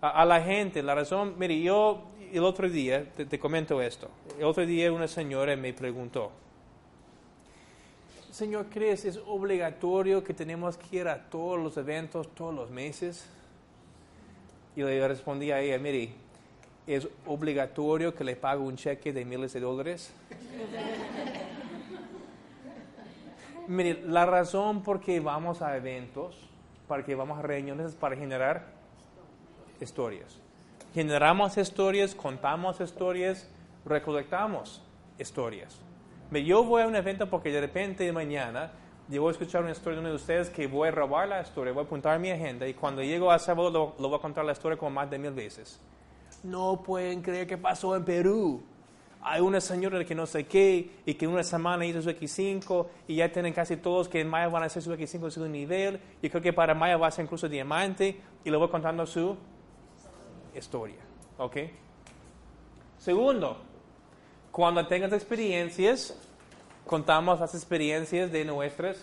A, 0.00 0.24
la 0.24 0.40
gente, 0.40 0.84
la 0.84 0.94
razón, 0.94 1.34
mire, 1.36 1.60
yo 1.60 2.04
el 2.32 2.44
otro 2.44 2.68
día, 2.68 3.12
te, 3.12 3.40
comento 3.40 3.82
esto, 3.82 4.08
el 4.38 4.44
otro 4.44 4.64
día 4.64 4.92
una 4.92 5.08
señora 5.08 5.56
me 5.56 5.72
preguntó, 5.72 6.30
Señor, 8.38 8.66
¿crees 8.70 9.04
es 9.04 9.18
obligatorio 9.26 10.22
que 10.22 10.32
tenemos 10.32 10.78
que 10.78 10.98
ir 10.98 11.08
a 11.08 11.28
todos 11.28 11.58
los 11.58 11.76
eventos 11.76 12.32
todos 12.34 12.54
los 12.54 12.70
meses? 12.70 13.26
Y 14.76 14.82
le 14.82 15.08
respondí 15.08 15.50
a 15.50 15.60
ella, 15.60 15.76
mire, 15.78 16.12
¿es 16.86 17.08
obligatorio 17.26 18.14
que 18.14 18.22
le 18.22 18.36
pague 18.36 18.60
un 18.60 18.76
cheque 18.76 19.12
de 19.12 19.24
miles 19.24 19.54
de 19.54 19.60
dólares? 19.60 20.12
mire, 23.66 24.04
la 24.06 24.24
razón 24.24 24.84
por 24.84 25.00
qué 25.00 25.18
vamos 25.18 25.60
a 25.60 25.76
eventos, 25.76 26.38
para 26.86 27.04
que 27.04 27.16
vamos 27.16 27.40
a 27.40 27.42
reuniones, 27.42 27.88
es 27.88 27.94
para 27.96 28.14
generar 28.14 28.66
historias 29.80 30.38
generamos 30.94 31.56
historias, 31.56 32.14
contamos 32.14 32.80
historias, 32.80 33.48
recolectamos 33.84 34.82
historias. 35.18 35.78
Yo 36.30 36.62
voy 36.62 36.82
a 36.82 36.86
un 36.86 36.94
evento 36.94 37.28
porque 37.30 37.50
de 37.50 37.60
repente 37.60 38.04
de 38.04 38.12
mañana 38.12 38.70
yo 39.08 39.22
voy 39.22 39.30
a 39.30 39.32
escuchar 39.32 39.62
una 39.62 39.72
historia 39.72 39.94
de 39.94 40.00
uno 40.00 40.10
de 40.10 40.16
ustedes 40.16 40.50
que 40.50 40.66
voy 40.66 40.88
a 40.88 40.90
robar 40.90 41.26
la 41.26 41.40
historia, 41.40 41.72
voy 41.72 41.82
a 41.82 41.86
apuntar 41.86 42.18
mi 42.18 42.30
agenda 42.30 42.68
y 42.68 42.74
cuando 42.74 43.02
llego 43.02 43.30
a 43.30 43.38
sábado 43.38 43.70
lo, 43.70 43.94
lo, 43.98 44.08
voy 44.10 44.18
a 44.18 44.20
contar 44.20 44.44
la 44.44 44.52
historia 44.52 44.76
como 44.76 44.90
más 44.90 45.10
de 45.10 45.18
mil 45.18 45.30
veces. 45.30 45.80
No 46.42 46.82
pueden 46.82 47.22
creer 47.22 47.46
que 47.46 47.56
pasó 47.56 47.96
en 47.96 48.04
Perú. 48.04 48.62
Hay 49.22 49.40
una 49.40 49.60
señora 49.60 50.04
que 50.04 50.14
no 50.14 50.26
sé 50.26 50.46
qué 50.46 50.90
y 51.06 51.14
que 51.14 51.26
una 51.26 51.42
semana 51.42 51.86
hizo 51.86 52.02
su 52.02 52.10
X5 52.10 52.86
y 53.08 53.16
ya 53.16 53.32
tienen 53.32 53.54
casi 53.54 53.78
todos 53.78 54.08
que 54.08 54.20
en 54.20 54.28
mayo 54.28 54.50
van 54.50 54.62
a 54.62 54.66
hacer 54.66 54.82
su 54.82 54.92
X5 54.92 55.24
en 55.24 55.30
segundo 55.30 55.48
nivel 55.48 55.98
y 56.20 56.28
creo 56.28 56.42
que 56.42 56.52
para 56.52 56.74
mayo 56.74 56.98
va 56.98 57.08
a 57.08 57.10
ser 57.10 57.24
incluso 57.24 57.48
diamante 57.48 58.20
y 58.44 58.50
le 58.50 58.56
voy 58.58 58.68
contando 58.68 59.06
su 59.06 59.34
historia. 60.54 61.00
¿Ok? 61.38 61.56
Segundo, 62.98 63.56
cuando 64.58 64.84
tengas 64.88 65.12
experiencias, 65.12 66.12
contamos 66.84 67.38
las 67.38 67.54
experiencias 67.54 68.32
de 68.32 68.44
nuestras 68.44 68.96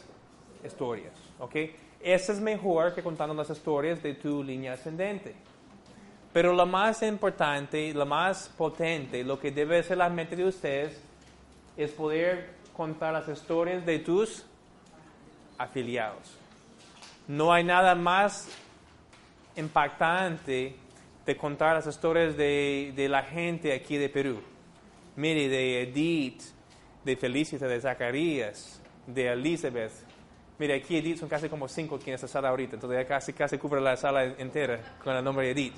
historias. 0.66 1.14
¿Ok? 1.40 1.56
Eso 2.02 2.34
es 2.34 2.42
mejor 2.42 2.94
que 2.94 3.02
contando 3.02 3.34
las 3.34 3.50
historias 3.50 4.04
de 4.04 4.16
tu 4.16 4.44
línea 4.44 4.74
ascendente. 4.74 5.34
Pero 6.34 6.52
lo 6.52 6.66
más 6.66 7.02
importante, 7.04 7.94
lo 7.94 8.06
más 8.06 8.50
potente, 8.58 9.24
lo 9.24 9.40
que 9.40 9.50
debe 9.50 9.82
ser 9.82 10.00
la 10.00 10.10
mente 10.10 10.36
de 10.36 10.44
ustedes 10.44 11.00
es 11.78 11.90
poder 11.92 12.50
contar 12.76 13.14
las 13.14 13.30
historias 13.30 13.86
de 13.86 14.00
tus 14.00 14.44
afiliados. 15.58 16.36
No 17.30 17.54
hay 17.54 17.64
nada 17.64 17.96
más 17.96 18.50
impactante 19.56 20.76
de 21.26 21.38
contar 21.38 21.76
las 21.76 21.88
historias 21.88 22.36
de, 22.36 22.92
de, 22.94 23.08
la 23.08 23.24
gente 23.24 23.72
aquí 23.72 23.96
de 23.96 24.10
Perú. 24.10 24.42
Mire, 25.15 25.48
de 25.48 25.84
Edith, 25.84 26.41
de 27.03 27.15
Felicita, 27.15 27.67
de 27.67 27.79
Zacarías, 27.79 28.81
de 29.07 29.27
Elizabeth. 29.27 29.91
Mire, 30.57 30.75
aquí 30.75 30.98
Edith 30.98 31.19
son 31.19 31.29
casi 31.29 31.50
como 31.50 31.67
cinco 31.67 31.95
aquí 31.95 32.10
en 32.10 32.15
esta 32.15 32.27
sala 32.27 32.50
ahorita, 32.50 32.75
entonces 32.75 33.00
ya 33.00 33.05
casi, 33.05 33.34
casi 33.34 33.57
cubre 33.57 33.81
la 33.81 33.98
sala 33.98 34.24
entera 34.24 34.79
con 35.03 35.15
el 35.15 35.24
nombre 35.24 35.45
de 35.45 35.51
Edith. 35.51 35.75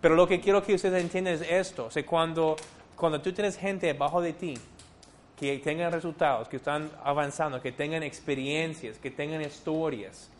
Pero 0.00 0.14
lo 0.14 0.26
que 0.26 0.40
quiero 0.40 0.62
que 0.62 0.74
ustedes 0.74 1.02
entiendan 1.02 1.34
es 1.34 1.42
esto, 1.42 1.88
o 1.88 2.06
cuando, 2.06 2.56
cuando 2.96 3.20
tú 3.20 3.32
tienes 3.32 3.56
gente 3.56 3.90
abajo 3.90 4.20
de 4.20 4.32
ti, 4.32 4.54
que 5.38 5.58
tengan 5.58 5.92
resultados, 5.92 6.48
que 6.48 6.56
están 6.56 6.90
avanzando, 7.04 7.60
que 7.62 7.70
tengan 7.72 8.02
experiencias, 8.02 8.98
que 8.98 9.10
tengan 9.10 9.40
historias, 9.40 10.30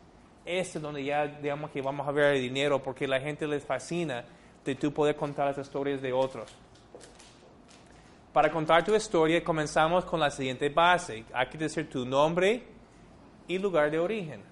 este 0.45 0.79
es 0.79 0.83
donde 0.83 1.05
ya 1.05 1.27
digamos 1.27 1.71
que 1.71 1.83
vamos 1.83 2.09
a 2.09 2.11
ver 2.11 2.37
el 2.37 2.41
dinero 2.41 2.83
porque 2.83 3.07
la 3.07 3.21
gente 3.21 3.47
les 3.47 3.65
fascina 3.65 4.25
de 4.65 4.75
tú 4.75 4.93
poder 4.93 5.15
contar 5.15 5.47
las 5.47 5.59
historias 5.59 6.01
de 6.01 6.13
otros. 6.13 6.51
Para 8.33 8.51
contar 8.51 8.85
tu 8.85 8.95
historia 8.95 9.43
comenzamos 9.43 10.05
con 10.05 10.21
la 10.21 10.31
siguiente 10.31 10.69
base. 10.69 11.25
Hay 11.33 11.47
que 11.47 11.59
decir 11.59 11.89
tu 11.89 12.05
nombre 12.05 12.63
y 13.47 13.59
lugar 13.59 13.91
de 13.91 13.99
origen. 13.99 14.43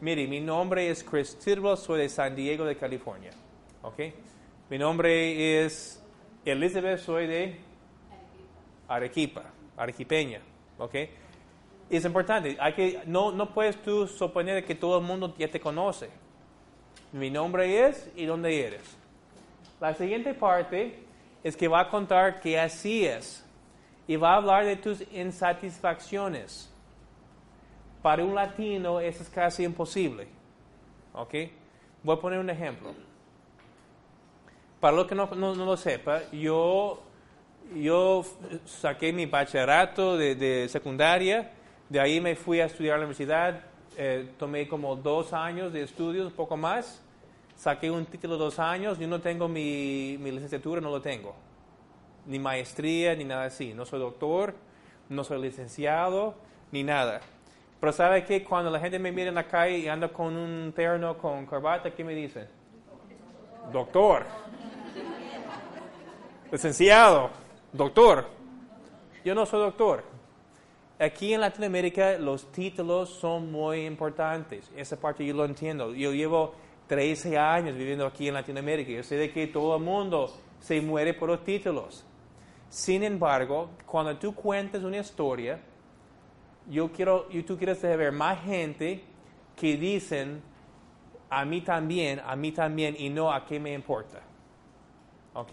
Mire, 0.00 0.26
mi 0.26 0.40
nombre 0.40 0.88
es 0.90 1.04
Chris 1.04 1.38
Tidwell, 1.38 1.76
soy 1.76 2.00
de 2.00 2.08
San 2.08 2.34
Diego, 2.34 2.64
de 2.64 2.76
California. 2.76 3.30
¿Ok? 3.82 4.00
Mi 4.70 4.78
nombre 4.78 5.64
es 5.64 6.02
Elizabeth, 6.44 6.98
soy 6.98 7.26
de 7.26 7.60
Arequipa, 8.88 9.44
arequipeña. 9.76 10.40
¿Ok? 10.78 10.94
Es 11.90 12.04
importante, 12.04 12.56
hay 12.58 12.72
que, 12.72 13.02
no, 13.06 13.30
no 13.30 13.52
puedes 13.52 13.80
tú 13.82 14.06
suponer 14.06 14.64
que 14.64 14.74
todo 14.74 14.98
el 14.98 15.04
mundo 15.04 15.34
ya 15.38 15.48
te 15.48 15.60
conoce 15.60 16.08
mi 17.14 17.30
nombre 17.30 17.86
es 17.86 18.10
y 18.16 18.26
dónde 18.26 18.66
eres. 18.66 18.82
La 19.80 19.94
siguiente 19.94 20.34
parte 20.34 21.03
es 21.44 21.56
que 21.56 21.68
va 21.68 21.80
a 21.80 21.88
contar 21.90 22.40
qué 22.40 22.58
hacías 22.58 23.44
y 24.08 24.16
va 24.16 24.32
a 24.32 24.36
hablar 24.36 24.64
de 24.64 24.76
tus 24.76 25.04
insatisfacciones. 25.12 26.70
Para 28.02 28.24
un 28.24 28.34
latino 28.34 28.98
eso 28.98 29.22
es 29.22 29.28
casi 29.28 29.62
imposible. 29.62 30.26
¿Ok? 31.12 31.34
Voy 32.02 32.16
a 32.16 32.20
poner 32.20 32.38
un 32.38 32.50
ejemplo. 32.50 32.92
Para 34.80 34.96
los 34.96 35.06
que 35.06 35.14
no, 35.14 35.26
lo 35.26 35.76
sepa, 35.76 36.22
yo, 36.32 37.02
yo 37.74 38.24
saqué 38.64 39.12
mi 39.12 39.26
bachillerato 39.26 40.16
de, 40.16 40.34
de 40.34 40.68
secundaria, 40.68 41.52
de 41.88 42.00
ahí 42.00 42.20
me 42.20 42.34
fui 42.36 42.60
a 42.60 42.66
estudiar 42.66 42.96
a 42.96 42.98
la 42.98 43.04
universidad, 43.04 43.60
eh, 43.96 44.30
tomé 44.38 44.66
como 44.66 44.96
dos 44.96 45.32
años 45.32 45.72
de 45.72 45.82
estudios, 45.82 46.26
un 46.26 46.32
poco 46.32 46.56
más, 46.56 47.03
saqué 47.56 47.90
un 47.90 48.06
título 48.06 48.36
dos 48.36 48.58
años, 48.58 48.98
yo 48.98 49.06
no 49.06 49.20
tengo 49.20 49.48
mi, 49.48 50.16
mi 50.20 50.30
licenciatura, 50.30 50.80
no 50.80 50.90
lo 50.90 51.00
tengo, 51.00 51.34
ni 52.26 52.38
maestría, 52.38 53.14
ni 53.14 53.24
nada 53.24 53.44
así, 53.44 53.74
no 53.74 53.84
soy 53.84 54.00
doctor, 54.00 54.54
no 55.08 55.24
soy 55.24 55.40
licenciado, 55.40 56.34
ni 56.72 56.82
nada. 56.82 57.20
Pero 57.80 57.92
¿sabe 57.92 58.24
que 58.24 58.42
Cuando 58.42 58.70
la 58.70 58.80
gente 58.80 58.98
me 58.98 59.12
mira 59.12 59.28
en 59.28 59.34
la 59.34 59.46
calle 59.46 59.78
y 59.78 59.88
anda 59.88 60.08
con 60.08 60.36
un 60.36 60.72
terno, 60.74 61.18
con 61.18 61.44
corbata, 61.44 61.90
¿qué 61.90 62.02
me 62.02 62.14
dicen? 62.14 62.48
Doctor. 63.70 64.24
Licenciado. 66.50 67.30
Doctor. 67.72 68.26
Yo 69.24 69.34
no 69.34 69.44
soy 69.44 69.60
doctor. 69.60 70.02
Aquí 70.98 71.34
en 71.34 71.42
Latinoamérica 71.42 72.18
los 72.18 72.50
títulos 72.52 73.10
son 73.10 73.50
muy 73.50 73.84
importantes. 73.84 74.70
Esa 74.76 74.96
parte 74.96 75.26
yo 75.26 75.34
lo 75.34 75.44
entiendo. 75.44 75.92
Yo 75.92 76.12
llevo 76.12 76.54
13 76.86 77.38
años 77.38 77.76
viviendo 77.76 78.06
aquí 78.06 78.28
en 78.28 78.34
Latinoamérica. 78.34 78.90
Yo 78.90 79.02
sé 79.02 79.16
de 79.16 79.32
que 79.32 79.46
todo 79.46 79.76
el 79.76 79.82
mundo 79.82 80.32
se 80.60 80.80
muere 80.80 81.14
por 81.14 81.28
los 81.28 81.44
títulos. 81.44 82.04
Sin 82.68 83.02
embargo, 83.02 83.70
cuando 83.86 84.16
tú 84.16 84.34
cuentas 84.34 84.82
una 84.82 84.98
historia, 84.98 85.60
yo 86.68 86.90
quiero, 86.90 87.26
y 87.30 87.42
tú 87.42 87.56
quieres 87.56 87.80
ver 87.82 88.12
más 88.12 88.42
gente 88.42 89.04
que 89.56 89.76
dicen 89.76 90.42
a 91.30 91.44
mí 91.44 91.60
también, 91.60 92.20
a 92.24 92.36
mí 92.36 92.52
también, 92.52 92.96
y 92.98 93.10
no 93.10 93.32
a 93.32 93.44
qué 93.44 93.58
me 93.58 93.72
importa. 93.72 94.20
¿Ok? 95.34 95.52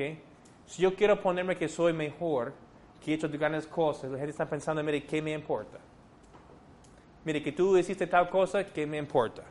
Si 0.66 0.82
yo 0.82 0.96
quiero 0.96 1.20
ponerme 1.22 1.58
que 1.58 1.68
soy 1.68 1.92
mejor, 1.92 2.54
que 3.04 3.12
he 3.12 3.16
hecho 3.16 3.30
grandes 3.30 3.66
cosas, 3.66 4.12
la 4.12 4.18
gente 4.18 4.32
está 4.32 4.48
pensando, 4.48 4.84
mire, 4.84 5.04
¿qué 5.04 5.22
me 5.22 5.34
importa? 5.34 5.80
Mire, 7.26 7.42
que 7.44 7.52
tú 7.52 7.78
hiciste 7.78 8.08
tal 8.08 8.30
cosa, 8.30 8.66
¿qué 8.66 8.86
me 8.86 8.98
importa? 8.98 9.44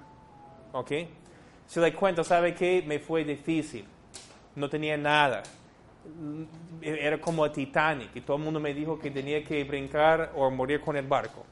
¿Ok? 0.73 0.93
Si 1.71 1.79
le 1.79 1.95
cuento, 1.95 2.25
¿sabe 2.25 2.53
qué? 2.53 2.83
Me 2.85 2.99
fue 2.99 3.23
difícil. 3.23 3.85
No 4.57 4.69
tenía 4.69 4.97
nada. 4.97 5.45
Era 6.83 7.21
como 7.21 7.45
a 7.45 7.53
Titanic 7.53 8.11
y 8.17 8.23
todo 8.23 8.39
el 8.39 8.43
mundo 8.43 8.59
me 8.59 8.75
dijo 8.75 8.99
que 8.99 9.09
tenía 9.09 9.45
que 9.45 9.63
brincar 9.63 10.33
o 10.35 10.51
morir 10.51 10.81
con 10.81 10.97
el 10.97 11.07
barco. 11.07 11.47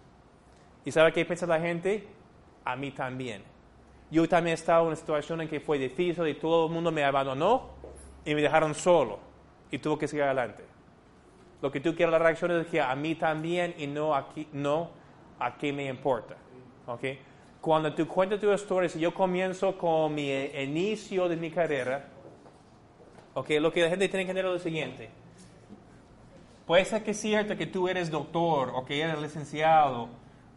¿Y 0.85 0.91
sabe 0.91 1.13
qué 1.13 1.25
piensa 1.25 1.47
la 1.47 1.61
gente? 1.61 2.09
A 2.65 2.75
mí 2.75 2.91
también. 2.91 3.45
Yo 4.11 4.29
también 4.29 4.55
estaba 4.55 4.81
en 4.81 4.89
una 4.89 4.97
situación 4.97 5.41
en 5.43 5.49
que 5.49 5.61
fue 5.61 5.79
difícil 5.79 6.27
y 6.27 6.35
todo 6.35 6.67
el 6.67 6.73
mundo 6.73 6.91
me 6.91 7.05
abandonó 7.05 7.69
y 8.25 8.35
me 8.35 8.43
dejaron 8.43 8.75
solo 8.75 9.21
y 9.71 9.79
tuve 9.79 9.99
que 9.99 10.09
seguir 10.09 10.25
adelante. 10.25 10.65
Lo 11.63 11.71
que 11.71 11.79
tú 11.79 11.95
quieres 11.95 12.11
la 12.11 12.19
reacción 12.19 12.51
es 12.51 12.67
que 12.67 12.81
a 12.81 12.93
mí 12.97 13.15
también 13.15 13.73
y 13.79 13.87
no, 13.87 14.17
aquí, 14.17 14.49
no 14.53 14.91
a 15.39 15.57
qué 15.57 15.73
me 15.73 15.87
importa. 15.87 16.35
¿okay? 16.89 17.21
Cuando 17.61 17.93
tú 17.93 18.07
cuentas 18.07 18.41
tu 18.41 18.53
historia, 18.53 18.89
si 18.89 19.01
yo 19.01 19.13
comienzo 19.13 19.77
con 19.77 20.15
mi 20.15 20.31
inicio 20.31 21.29
de 21.29 21.37
mi 21.37 21.51
carrera, 21.51 22.07
ok, 23.35 23.51
lo 23.61 23.73
que 23.73 23.83
la 23.83 23.89
gente 23.89 24.09
tiene 24.09 24.25
que 24.25 24.31
entender 24.31 24.47
es 24.47 24.53
lo 24.53 24.59
siguiente. 24.59 25.11
Puede 26.67 26.85
ser 26.85 27.03
que 27.03 27.13
es 27.13 27.21
cierto 27.21 27.57
que 27.57 27.67
tú 27.67 27.89
eres 27.89 28.11
doctor, 28.11 28.71
o 28.75 28.85
que 28.85 29.01
eres 29.01 29.21
licenciado, 29.21 30.09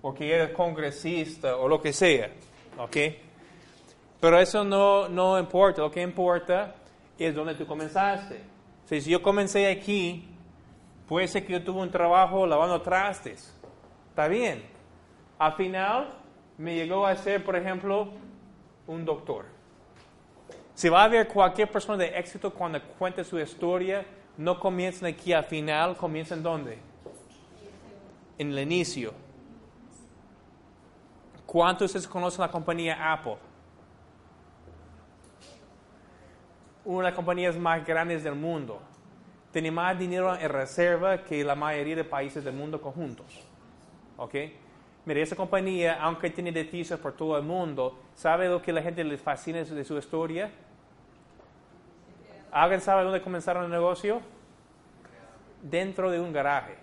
o 0.02 0.14
que 0.14 0.34
eres 0.34 0.52
congresista, 0.52 1.56
o 1.58 1.68
lo 1.68 1.82
que 1.82 1.94
sea, 1.94 2.30
ok. 2.78 2.98
Pero 4.20 4.40
eso 4.40 4.64
no, 4.64 5.10
no 5.10 5.40
importa, 5.40 5.82
lo 5.82 5.90
que 5.90 6.02
importa 6.02 6.76
es 7.18 7.34
donde 7.34 7.56
tú 7.56 7.66
comenzaste. 7.66 8.42
si 8.86 9.10
yo 9.10 9.22
comencé 9.22 9.72
aquí, 9.72 10.28
puede 11.08 11.28
ser 11.28 11.46
que 11.46 11.54
yo 11.54 11.64
tuve 11.64 11.82
un 11.82 11.92
trabajo 11.92 12.46
lavando 12.46 12.82
trastes, 12.82 13.58
está 14.10 14.28
bien. 14.28 14.64
Al 15.40 15.54
final, 15.54 16.21
me 16.58 16.76
llegó 16.76 17.06
a 17.06 17.16
ser, 17.16 17.44
por 17.44 17.56
ejemplo, 17.56 18.10
un 18.88 19.06
doctor. 19.06 19.46
Si 20.74 20.90
va 20.90 21.02
a 21.02 21.06
haber 21.06 21.28
cualquier 21.28 21.72
persona 21.72 21.98
de 21.98 22.18
éxito 22.18 22.54
cuando 22.54 22.82
cuente 22.98 23.24
su 23.24 23.40
historia, 23.40 24.06
no 24.38 24.60
comienzan 24.60 25.10
aquí 25.10 25.34
al 25.34 25.44
final, 25.44 25.96
comienzan 25.96 26.42
dónde? 26.42 26.78
En 28.38 28.52
el 28.52 28.60
inicio. 28.60 29.14
¿Cuántos 31.46 31.88
ustedes 31.88 32.08
conocen 32.08 32.42
la 32.42 32.50
compañía 32.50 33.12
Apple? 33.12 33.38
Una 36.86 37.00
de 37.00 37.04
las 37.04 37.14
compañías 37.14 37.56
más 37.58 37.86
grandes 37.86 38.24
del 38.24 38.36
mundo. 38.36 38.82
Tiene 39.52 39.70
más 39.70 40.00
dinero 40.00 40.36
en 40.36 40.50
reserva 40.50 41.24
que 41.24 41.44
la 41.44 41.56
mayoría 41.56 41.98
de 41.98 42.04
países 42.06 42.44
del 42.44 42.54
mundo 42.54 42.82
conjuntos. 42.82 43.46
¿Ok? 44.18 44.36
Mire, 45.06 45.24
esa 45.24 45.36
compañía, 45.36 45.98
aunque 46.02 46.30
tiene 46.30 46.52
edificios 46.52 47.00
por 47.00 47.14
todo 47.14 47.36
el 47.38 47.44
mundo, 47.44 47.98
¿sabe 48.14 48.48
lo 48.48 48.62
que 48.62 48.72
la 48.72 48.84
gente 48.84 49.04
les 49.04 49.20
fascina 49.20 49.64
de 49.64 49.84
su 49.84 49.98
historia? 49.98 50.52
¿Alguien 52.52 52.82
sabe 52.82 53.04
dónde 53.04 53.22
comenzaron 53.22 53.64
el 53.66 53.72
negocio? 53.72 54.22
Dentro 55.64 56.12
de 56.12 56.20
un 56.20 56.32
garaje. 56.32 56.76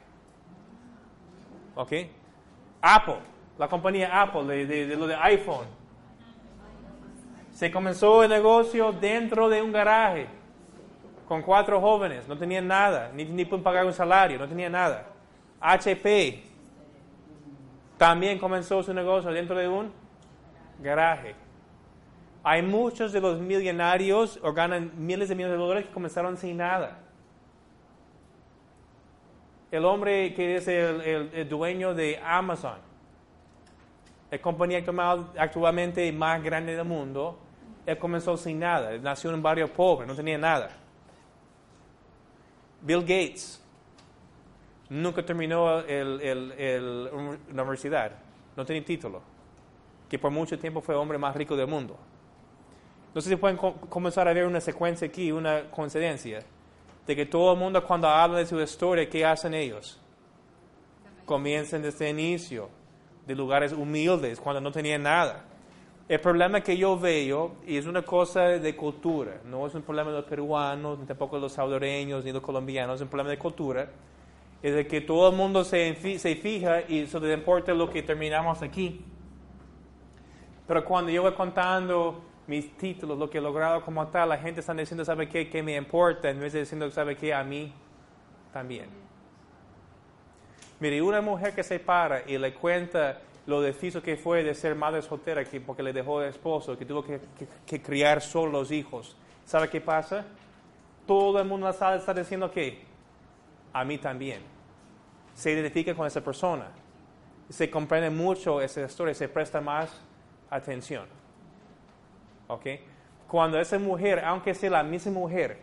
¿Ok? 1.77 1.93
Apple, 2.81 3.19
la 3.57 3.69
compañía 3.69 4.21
Apple, 4.21 4.67
de, 4.67 4.97
lo 4.97 5.07
de 5.07 5.15
iPhone. 5.15 5.67
Se 7.53 7.71
comenzó 7.71 8.25
el 8.25 8.31
negocio 8.31 8.93
dentro 8.93 9.49
de 9.49 9.63
un 9.63 9.71
garaje 9.71 10.27
con 11.29 11.43
cuatro 11.43 11.81
jóvenes, 11.81 12.27
no 12.27 12.39
tenían 12.39 12.67
nada, 12.67 13.11
ni, 13.15 13.25
ni 13.25 13.45
pueden 13.45 13.63
pagar 13.63 13.85
un 13.85 13.93
salario, 13.93 14.39
no 14.39 14.49
tenían 14.49 14.73
nada. 14.73 15.07
HP, 15.61 16.48
también 17.99 18.39
comenzó 18.39 18.83
su 18.83 18.95
negocio 18.95 19.31
dentro 19.31 19.57
de 19.57 19.69
un 19.69 19.93
garaje. 20.81 21.35
Hay 22.45 22.63
muchos 22.63 23.13
de 23.13 23.21
los 23.21 23.41
millonarios 23.41 24.39
o 24.43 24.53
ganan 24.53 24.93
miles 24.97 25.29
de 25.29 25.35
millones 25.35 25.59
de 25.59 25.63
dólares 25.63 25.87
que 25.87 25.93
comenzaron 25.93 26.37
sin 26.37 26.57
nada. 26.57 27.01
El 29.71 29.85
hombre 29.85 30.33
que 30.33 30.57
es 30.57 30.69
el, 30.69 31.47
dueño 31.49 31.93
de 31.93 32.19
Amazon, 32.25 32.79
la 34.31 34.39
compañía 34.39 34.83
actualmente 35.37 36.11
más 36.13 36.43
grande 36.43 36.75
del 36.75 36.87
mundo, 36.87 37.39
él 37.85 37.99
comenzó 37.99 38.37
sin 38.37 38.61
nada. 38.61 38.97
nació 38.99 39.31
en 39.31 39.37
un 39.37 39.43
barrio 39.43 39.71
pobre, 39.71 40.07
no 40.07 40.15
tenía 40.15 40.39
nada. 40.39 40.71
Bill 42.81 43.01
Gates, 43.01 43.63
nunca 44.91 45.25
terminó 45.25 45.83
la 45.83 47.13
universidad, 47.63 48.13
no 48.57 48.65
tenía 48.65 48.85
título, 48.85 49.23
que 50.09 50.19
por 50.19 50.31
mucho 50.31 50.59
tiempo 50.59 50.81
fue 50.81 50.95
el 50.95 51.01
hombre 51.01 51.19
más 51.19 51.37
rico 51.37 51.57
del 51.57 51.67
mundo. 51.67 51.97
No 53.15 53.21
sé 53.21 53.31
si 53.31 53.37
pueden 53.37 53.57
comenzar 53.57 54.29
a 54.29 54.33
ver 54.33 54.47
una 54.47 54.61
secuencia 54.61 55.09
aquí, 55.09 55.33
una 55.33 55.71
coincidencia, 55.71 56.41
de 57.07 57.17
que 57.17 57.27
todo 57.27 57.53
el 57.53 57.59
mundo 57.59 57.83
cuando 57.85 58.09
habla 58.09 58.39
de 58.39 58.47
su 58.47 58.61
historia, 58.61 59.09
¿qué 59.09 59.25
hacen 59.25 59.55
ellos? 59.55 60.01
Comienzan 61.25 61.83
desde 61.83 62.11
el 62.11 62.19
inicio, 62.19 62.69
de 63.27 63.35
lugares 63.35 63.73
humildes, 63.73 64.41
cuando 64.41 64.61
no 64.61 64.73
tenían 64.73 65.03
nada. 65.03 65.45
El 66.09 66.21
problema 66.21 66.63
que 66.63 66.77
yo 66.77 66.99
veo, 66.99 67.57
y 67.67 67.77
es 67.77 67.87
una 67.87 68.01
cosa 68.03 68.43
de 68.45 68.75
cultura, 68.75 69.41
no 69.45 69.67
es 69.67 69.75
un 69.75 69.83
problema 69.83 70.11
de 70.11 70.17
los 70.19 70.27
peruanos, 70.27 70.99
ni 70.99 71.05
tampoco 71.05 71.37
de 71.37 71.43
los 71.43 71.53
salvadoreños, 71.53 72.25
ni 72.25 72.31
de 72.31 72.35
los 72.35 72.43
colombianos, 72.43 72.97
es 72.97 73.03
un 73.03 73.09
problema 73.09 73.31
de 73.31 73.39
cultura 73.39 73.91
es 74.63 74.75
de 74.75 74.87
que 74.87 75.01
todo 75.01 75.31
el 75.31 75.37
mundo 75.37 75.65
se, 75.65 75.95
se 76.19 76.35
fija 76.37 76.83
y 76.89 77.01
eso 77.01 77.21
le 77.21 77.35
importa 77.35 77.73
lo 77.73 77.89
que 77.89 78.03
terminamos 78.03 78.63
aquí. 78.63 79.05
Pero 80.67 80.85
cuando 80.85 81.11
yo 81.11 81.23
voy 81.23 81.33
contando 81.33 82.23
mis 82.47 82.77
títulos, 82.77 83.19
lo 83.19 83.31
que 83.31 83.39
he 83.39 83.41
logrado 83.41 83.83
como 83.83 84.07
tal, 84.09 84.31
la 84.31 84.39
gente 84.39 84.61
está 84.61 84.75
diciendo, 84.75 85.05
¿sabe 85.05 85.29
qué? 85.29 85.49
¿Qué 85.49 85.63
me 85.63 85.77
importa? 85.77 86.29
En 86.29 86.41
vez 86.41 86.53
de 86.53 86.61
diciendo, 86.61 86.91
¿sabe 86.91 87.17
qué? 87.17 87.33
A 87.33 87.45
mí 87.45 87.73
también. 88.53 88.87
Mire, 90.81 91.03
una 91.03 91.21
mujer 91.21 91.55
que 91.55 91.63
se 91.63 91.79
para 91.79 92.29
y 92.29 92.39
le 92.39 92.55
cuenta 92.55 93.21
lo 93.47 93.63
difícil 93.63 94.03
que 94.03 94.17
fue 94.17 94.43
de 94.43 94.55
ser 94.55 94.75
madre 94.75 95.03
soltera 95.03 95.43
porque 95.65 95.83
le 95.83 95.93
dejó 95.93 96.21
de 96.21 96.29
esposo, 96.29 96.77
que 96.77 96.85
tuvo 96.85 97.03
que, 97.03 97.21
que, 97.67 97.81
criar 97.81 98.21
solo 98.21 98.53
los 98.53 98.71
hijos. 98.71 99.17
¿Sabe 99.45 99.69
qué 99.69 99.81
pasa? 99.81 100.27
Todo 101.07 101.41
el 101.41 101.49
mundo 101.49 101.69
en 101.69 101.95
está 101.95 102.13
diciendo 102.13 102.51
que 102.51 102.88
a 103.73 103.85
mí 103.85 103.99
también. 103.99 104.43
Se 105.35 105.53
identifica 105.53 105.95
con 105.95 106.07
esa 106.07 106.21
persona. 106.21 106.69
Se 107.49 107.71
comprende 107.71 108.11
mucho 108.11 108.61
esa 108.61 108.83
historia, 108.83 109.15
se 109.15 109.29
presta 109.29 109.61
más 109.61 109.91
atención. 110.51 111.07
¿Ok? 112.49 112.67
Cuando 113.27 113.61
esa 113.61 113.79
mujer, 113.79 114.25
aunque 114.25 114.55
sea 114.55 114.71
la 114.71 114.83
misma 114.83 115.13
mujer, 115.13 115.59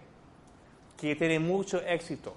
que 0.97 1.15
tiene 1.15 1.39
mucho 1.39 1.81
éxito, 1.81 2.35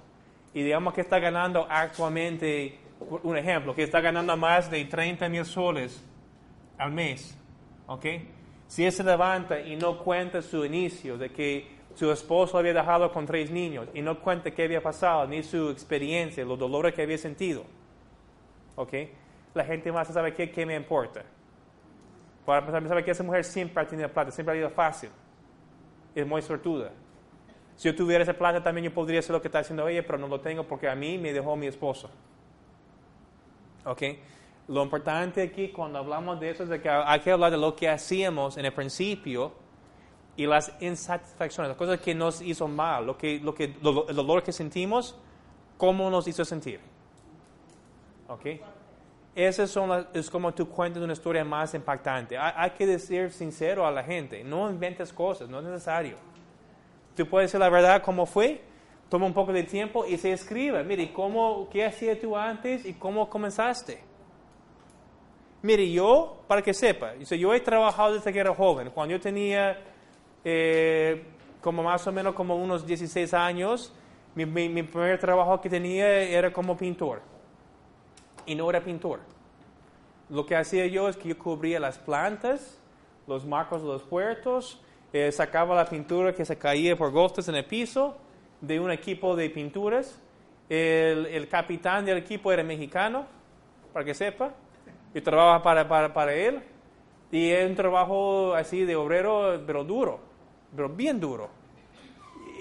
y 0.54 0.62
digamos 0.62 0.94
que 0.94 1.02
está 1.02 1.18
ganando 1.18 1.66
actualmente, 1.68 2.78
un 3.22 3.36
ejemplo, 3.36 3.74
que 3.74 3.84
está 3.84 4.00
ganando 4.00 4.36
más 4.36 4.70
de 4.70 4.84
30 4.84 5.28
mil 5.28 5.44
soles 5.44 6.02
al 6.78 6.92
mes, 6.92 7.36
¿ok? 7.86 8.06
Si 8.66 8.84
él 8.84 8.92
se 8.92 9.04
levanta 9.04 9.60
y 9.60 9.76
no 9.76 9.98
cuenta 9.98 10.42
su 10.42 10.64
inicio 10.64 11.16
de 11.16 11.30
que 11.30 11.77
su 11.98 12.12
esposo 12.12 12.56
había 12.56 12.72
dejado 12.72 13.10
con 13.10 13.26
tres 13.26 13.50
niños 13.50 13.88
y 13.92 14.02
no 14.02 14.20
cuenta 14.20 14.52
qué 14.52 14.62
había 14.62 14.80
pasado, 14.80 15.26
ni 15.26 15.42
su 15.42 15.68
experiencia, 15.70 16.44
los 16.44 16.56
dolores 16.56 16.94
que 16.94 17.02
había 17.02 17.18
sentido. 17.18 17.64
¿Ok? 18.76 18.92
La 19.52 19.64
gente 19.64 19.90
más 19.90 20.06
sabe 20.06 20.32
qué, 20.32 20.48
qué 20.48 20.64
me 20.64 20.76
importa. 20.76 21.24
Para 22.46 22.60
empezar, 22.60 22.86
sabe 22.86 23.04
que 23.04 23.10
esa 23.10 23.24
mujer 23.24 23.42
siempre 23.42 23.82
ha 23.82 23.86
tenido 23.88 24.08
plata, 24.10 24.30
siempre 24.30 24.54
ha 24.54 24.58
ido 24.58 24.70
fácil. 24.70 25.10
Es 26.14 26.24
muy 26.24 26.40
sortuda. 26.40 26.92
Si 27.74 27.88
yo 27.88 27.96
tuviera 27.96 28.22
esa 28.22 28.34
plata 28.34 28.62
también 28.62 28.84
yo 28.84 28.94
podría 28.94 29.18
hacer 29.18 29.32
lo 29.32 29.42
que 29.42 29.48
está 29.48 29.58
haciendo 29.58 29.88
ella, 29.88 30.04
pero 30.06 30.18
no 30.18 30.28
lo 30.28 30.40
tengo 30.40 30.62
porque 30.62 30.88
a 30.88 30.94
mí 30.94 31.18
me 31.18 31.32
dejó 31.32 31.56
mi 31.56 31.66
esposo. 31.66 32.08
¿Ok? 33.84 34.02
Lo 34.68 34.84
importante 34.84 35.42
aquí 35.42 35.70
cuando 35.70 35.98
hablamos 35.98 36.38
de 36.38 36.50
eso 36.50 36.62
es 36.62 36.68
de 36.68 36.80
que 36.80 36.88
hay 36.88 37.18
que 37.18 37.32
hablar 37.32 37.50
de 37.50 37.58
lo 37.58 37.74
que 37.74 37.88
hacíamos 37.88 38.56
en 38.56 38.66
el 38.66 38.72
principio 38.72 39.66
y 40.38 40.46
las 40.46 40.72
insatisfacciones, 40.80 41.70
las 41.70 41.76
cosas 41.76 42.00
que 42.00 42.14
nos 42.14 42.40
hizo 42.40 42.68
mal, 42.68 43.04
lo 43.04 43.18
que, 43.18 43.40
lo 43.40 43.52
que, 43.52 43.64
el 43.64 44.16
dolor 44.16 44.44
que 44.44 44.52
sentimos, 44.52 45.16
cómo 45.76 46.08
nos 46.10 46.28
hizo 46.28 46.44
sentir. 46.44 46.78
¿Ok? 48.28 48.46
Esas 49.34 49.68
son 49.68 50.06
es 50.14 50.30
como 50.30 50.54
tú 50.54 50.68
cuentas 50.68 51.02
una 51.02 51.12
historia 51.12 51.44
más 51.44 51.74
impactante. 51.74 52.38
Hay, 52.38 52.70
que 52.70 52.86
decir 52.86 53.32
sincero 53.32 53.84
a 53.84 53.90
la 53.90 54.04
gente, 54.04 54.44
no 54.44 54.70
inventes 54.70 55.12
cosas, 55.12 55.48
no 55.48 55.58
es 55.58 55.64
necesario. 55.64 56.16
Tú 57.16 57.28
puedes 57.28 57.48
decir 57.50 57.58
la 57.58 57.68
verdad 57.68 58.00
como 58.00 58.24
fue, 58.24 58.60
toma 59.08 59.26
un 59.26 59.34
poco 59.34 59.52
de 59.52 59.64
tiempo 59.64 60.06
y 60.06 60.18
se 60.18 60.30
escribe, 60.30 60.84
mire, 60.84 61.12
¿cómo, 61.12 61.68
¿qué 61.68 61.84
hacías 61.84 62.20
tú 62.20 62.36
antes 62.36 62.84
y 62.84 62.94
cómo 62.94 63.28
comenzaste? 63.28 64.04
Mire, 65.62 65.90
yo, 65.90 66.44
para 66.46 66.62
que 66.62 66.72
sepa, 66.72 67.16
yo 67.16 67.52
he 67.52 67.58
trabajado 67.58 68.14
desde 68.14 68.32
que 68.32 68.38
era 68.38 68.54
joven. 68.54 68.90
Cuando 68.90 69.16
yo 69.16 69.20
tenía 69.20 69.76
eh, 70.50 71.24
como 71.60 71.82
más 71.82 72.06
o 72.06 72.12
menos 72.12 72.34
como 72.34 72.56
unos 72.56 72.86
16 72.86 73.34
años, 73.34 73.92
mi, 74.34 74.46
mi, 74.46 74.82
primer 74.82 75.20
trabajo 75.20 75.60
que 75.60 75.68
tenía 75.68 76.22
era 76.22 76.50
como 76.50 76.74
pintor. 76.74 77.20
Y 78.46 78.54
no 78.54 78.70
era 78.70 78.80
pintor. 78.82 79.20
Lo 80.30 80.46
que 80.46 80.56
hacía 80.56 80.86
yo 80.86 81.06
es 81.06 81.18
que 81.18 81.28
yo 81.28 81.38
cubría 81.38 81.78
las 81.78 81.98
plantas, 81.98 82.80
los 83.26 83.44
marcos 83.44 83.82
de 83.82 83.88
los 83.88 84.02
puertos, 84.02 84.80
eh, 85.12 85.30
sacaba 85.32 85.76
la 85.76 85.84
pintura 85.84 86.34
que 86.34 86.46
se 86.46 86.56
caía 86.56 86.96
por 86.96 87.10
gotas 87.10 87.46
en 87.48 87.56
el 87.56 87.66
piso 87.66 88.16
de 88.62 88.80
un 88.80 88.90
equipo 88.90 89.36
de 89.36 89.50
pinturas. 89.50 90.18
El, 90.70 91.26
el 91.26 91.46
capitán 91.48 92.06
del 92.06 92.16
equipo 92.16 92.50
era 92.50 92.62
mexicano, 92.62 93.26
para 93.92 94.02
que 94.02 94.14
sepa. 94.14 94.54
Yo 95.12 95.22
trabajaba 95.22 95.62
para, 95.62 95.86
para, 95.86 96.14
para 96.14 96.32
él. 96.32 96.62
Y 97.30 97.50
es 97.50 97.68
un 97.68 97.76
trabajo 97.76 98.54
así 98.54 98.86
de 98.86 98.96
obrero, 98.96 99.62
pero 99.66 99.84
duro 99.84 100.27
pero 100.74 100.88
bien 100.88 101.20
duro. 101.20 101.50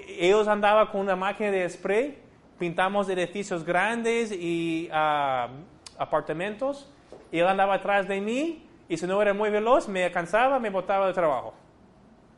Ellos 0.06 0.48
andaban 0.48 0.86
con 0.88 1.02
una 1.02 1.16
máquina 1.16 1.50
de 1.50 1.68
spray, 1.68 2.18
pintamos 2.58 3.08
edificios 3.08 3.64
grandes 3.64 4.32
y 4.32 4.88
uh, 4.90 5.50
apartamentos. 5.98 6.90
Él 7.30 7.46
andaba 7.46 7.74
atrás 7.74 8.08
de 8.08 8.20
mí 8.20 8.64
Y 8.88 8.96
si 8.96 9.06
no 9.06 9.20
era 9.20 9.34
muy 9.34 9.50
veloz, 9.50 9.86
me 9.86 10.10
cansaba, 10.10 10.58
me 10.58 10.70
botaba 10.70 11.06
de 11.06 11.12
trabajo. 11.12 11.52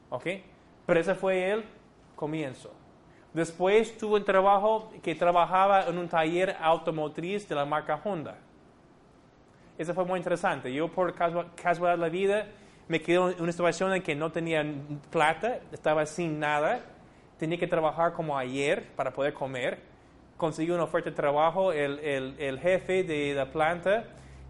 ¿Ok? 0.08 0.26
Pero 0.84 0.98
ese 0.98 1.14
fue 1.14 1.52
el 1.52 1.64
comienzo. 2.16 2.72
Después 3.32 3.96
tuve 3.96 4.16
un 4.18 4.24
trabajo 4.24 4.90
que 5.02 5.14
trabajaba 5.14 5.84
en 5.86 5.96
un 5.96 6.08
taller 6.08 6.56
automotriz 6.60 7.48
de 7.48 7.54
la 7.54 7.64
marca 7.64 8.00
Honda. 8.02 8.36
Eso 9.78 9.94
fue 9.94 10.04
muy 10.04 10.18
interesante. 10.18 10.72
Yo 10.74 10.88
por 10.88 11.14
casualidad 11.14 11.92
de 11.92 11.96
la 11.96 12.08
vida 12.08 12.48
me 12.90 13.00
quedé 13.00 13.18
en 13.18 13.40
una 13.40 13.52
situación 13.52 13.94
en 13.94 14.02
que 14.02 14.16
no 14.16 14.32
tenía 14.32 14.64
plata, 15.10 15.60
estaba 15.70 16.04
sin 16.06 16.40
nada, 16.40 16.80
tenía 17.38 17.56
que 17.56 17.68
trabajar 17.68 18.12
como 18.12 18.36
ayer 18.36 18.84
para 18.96 19.12
poder 19.12 19.32
comer. 19.32 19.78
Conseguí 20.36 20.72
una 20.72 20.82
oferta 20.82 21.08
de 21.08 21.14
trabajo, 21.14 21.70
el, 21.70 22.00
el, 22.00 22.34
el 22.40 22.58
jefe 22.58 23.04
de 23.04 23.32
la 23.32 23.52
planta 23.52 24.06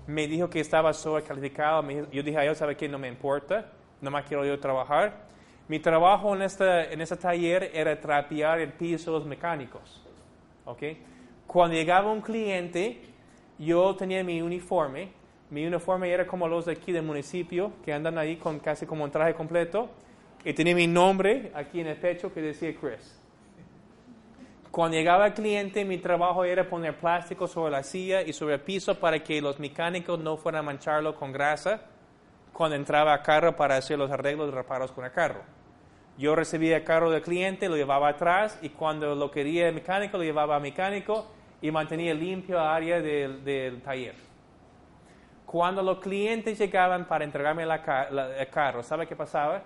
me 0.06 0.26
dijo 0.26 0.48
que 0.48 0.58
estaba 0.58 0.94
sobrecalificado. 0.94 1.86
Yo 2.10 2.22
dije 2.22 2.38
a 2.38 2.46
él, 2.46 2.56
¿sabe 2.56 2.78
qué? 2.78 2.88
No 2.88 2.98
me 2.98 3.08
importa, 3.08 3.72
no 4.00 4.10
más 4.10 4.24
quiero 4.24 4.46
yo 4.46 4.58
trabajar. 4.58 5.28
Mi 5.68 5.78
trabajo 5.78 6.34
en 6.34 6.40
este, 6.40 6.94
en 6.94 7.02
este 7.02 7.16
taller 7.16 7.70
era 7.74 8.00
trapear 8.00 8.58
el 8.58 8.72
piso 8.72 9.12
de 9.12 9.18
los 9.18 9.26
mecánicos. 9.26 10.02
¿okay? 10.64 11.04
Cuando 11.46 11.76
llegaba 11.76 12.10
un 12.10 12.22
cliente, 12.22 13.02
yo 13.58 13.94
tenía 13.96 14.24
mi 14.24 14.40
uniforme. 14.40 15.19
Mi 15.50 15.66
uniforme 15.66 16.10
era 16.10 16.26
como 16.26 16.46
los 16.48 16.66
de 16.66 16.72
aquí 16.72 16.92
del 16.92 17.02
municipio, 17.02 17.72
que 17.84 17.92
andan 17.92 18.18
ahí 18.18 18.36
con 18.36 18.60
casi 18.60 18.86
como 18.86 19.04
un 19.04 19.10
traje 19.10 19.34
completo. 19.34 19.88
Y 20.44 20.52
tenía 20.52 20.74
mi 20.74 20.86
nombre 20.86 21.50
aquí 21.54 21.80
en 21.80 21.88
el 21.88 21.96
pecho 21.96 22.32
que 22.32 22.40
decía 22.40 22.74
Chris. 22.80 23.20
Cuando 24.70 24.96
llegaba 24.96 25.26
el 25.26 25.34
cliente, 25.34 25.84
mi 25.84 25.98
trabajo 25.98 26.44
era 26.44 26.68
poner 26.68 26.96
plástico 26.96 27.48
sobre 27.48 27.72
la 27.72 27.82
silla 27.82 28.22
y 28.22 28.32
sobre 28.32 28.54
el 28.54 28.60
piso 28.60 28.94
para 29.00 29.18
que 29.18 29.40
los 29.40 29.58
mecánicos 29.58 30.20
no 30.20 30.36
fueran 30.36 30.60
a 30.60 30.62
mancharlo 30.62 31.16
con 31.16 31.32
grasa 31.32 31.82
cuando 32.52 32.76
entraba 32.76 33.12
a 33.12 33.22
carro 33.22 33.56
para 33.56 33.76
hacer 33.76 33.98
los 33.98 34.10
arreglos 34.10 34.48
y 34.48 34.52
reparos 34.52 34.92
con 34.92 35.04
el 35.04 35.10
carro. 35.10 35.40
Yo 36.16 36.36
recibía 36.36 36.76
el 36.76 36.84
carro 36.84 37.10
del 37.10 37.22
cliente, 37.22 37.68
lo 37.68 37.76
llevaba 37.76 38.10
atrás 38.10 38.58
y 38.62 38.68
cuando 38.68 39.14
lo 39.14 39.30
quería 39.30 39.68
el 39.68 39.74
mecánico, 39.74 40.18
lo 40.18 40.22
llevaba 40.22 40.56
al 40.56 40.62
mecánico 40.62 41.26
y 41.62 41.70
mantenía 41.70 42.14
limpio 42.14 42.56
el 42.56 42.62
área 42.62 43.00
del, 43.00 43.80
taller. 43.82 44.14
Cuando 45.50 45.82
los 45.82 45.98
clientes 45.98 46.56
llegaban 46.60 47.06
para 47.06 47.24
entregarme 47.24 47.64
el 47.64 48.50
carro, 48.50 48.84
¿sabe 48.84 49.08
qué 49.08 49.16
pasaba? 49.16 49.64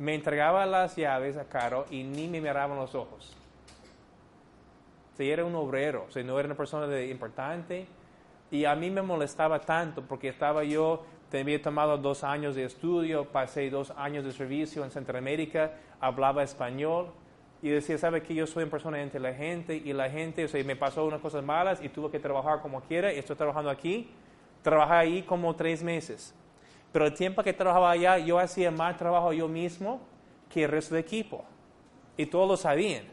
Me 0.00 0.12
entregaba 0.12 0.66
las 0.66 0.96
llaves 0.96 1.36
al 1.36 1.46
carro 1.46 1.86
y 1.88 2.02
ni 2.02 2.26
me 2.26 2.40
miraban 2.40 2.76
los 2.76 2.96
ojos. 2.96 3.36
Si 5.16 5.30
era 5.30 5.44
un 5.44 5.54
obrero, 5.54 6.06
si 6.10 6.24
no 6.24 6.36
era 6.36 6.46
una 6.46 6.56
persona 6.56 7.00
importante. 7.00 7.86
Y 8.50 8.64
a 8.64 8.74
mí 8.74 8.90
me 8.90 9.02
molestaba 9.02 9.60
tanto 9.60 10.02
porque 10.02 10.30
estaba 10.30 10.64
yo 10.64 11.04
había 11.32 11.62
tomado 11.62 11.96
dos 11.96 12.24
años 12.24 12.56
de 12.56 12.64
estudio, 12.64 13.26
pasé 13.26 13.70
dos 13.70 13.92
años 13.96 14.24
de 14.24 14.32
servicio 14.32 14.82
en 14.82 14.90
Centroamérica, 14.90 15.74
hablaba 16.00 16.42
español 16.42 17.12
y 17.62 17.68
decía, 17.68 17.98
¿sabe 17.98 18.24
que 18.24 18.34
yo 18.34 18.48
soy 18.48 18.64
una 18.64 18.72
persona 18.72 19.00
inteligente 19.00 19.76
y 19.76 19.92
la 19.92 20.10
gente, 20.10 20.44
o 20.44 20.48
sea, 20.48 20.64
me 20.64 20.74
pasó 20.74 21.04
unas 21.04 21.20
cosas 21.20 21.44
malas 21.44 21.80
y 21.80 21.88
tuve 21.88 22.10
que 22.10 22.18
trabajar 22.18 22.62
como 22.62 22.80
quiera 22.80 23.12
y 23.12 23.20
estoy 23.20 23.36
trabajando 23.36 23.70
aquí? 23.70 24.10
Trabajé 24.62 24.94
ahí 24.94 25.22
como 25.22 25.54
tres 25.54 25.82
meses. 25.82 26.34
Pero 26.92 27.06
el 27.06 27.14
tiempo 27.14 27.42
que 27.42 27.52
trabajaba 27.52 27.90
allá, 27.90 28.18
yo 28.18 28.38
hacía 28.38 28.70
más 28.70 28.96
trabajo 28.96 29.32
yo 29.32 29.48
mismo 29.48 30.00
que 30.48 30.64
el 30.64 30.70
resto 30.70 30.94
del 30.94 31.04
equipo. 31.04 31.44
Y 32.16 32.26
todos 32.26 32.48
lo 32.48 32.56
sabían. 32.56 33.04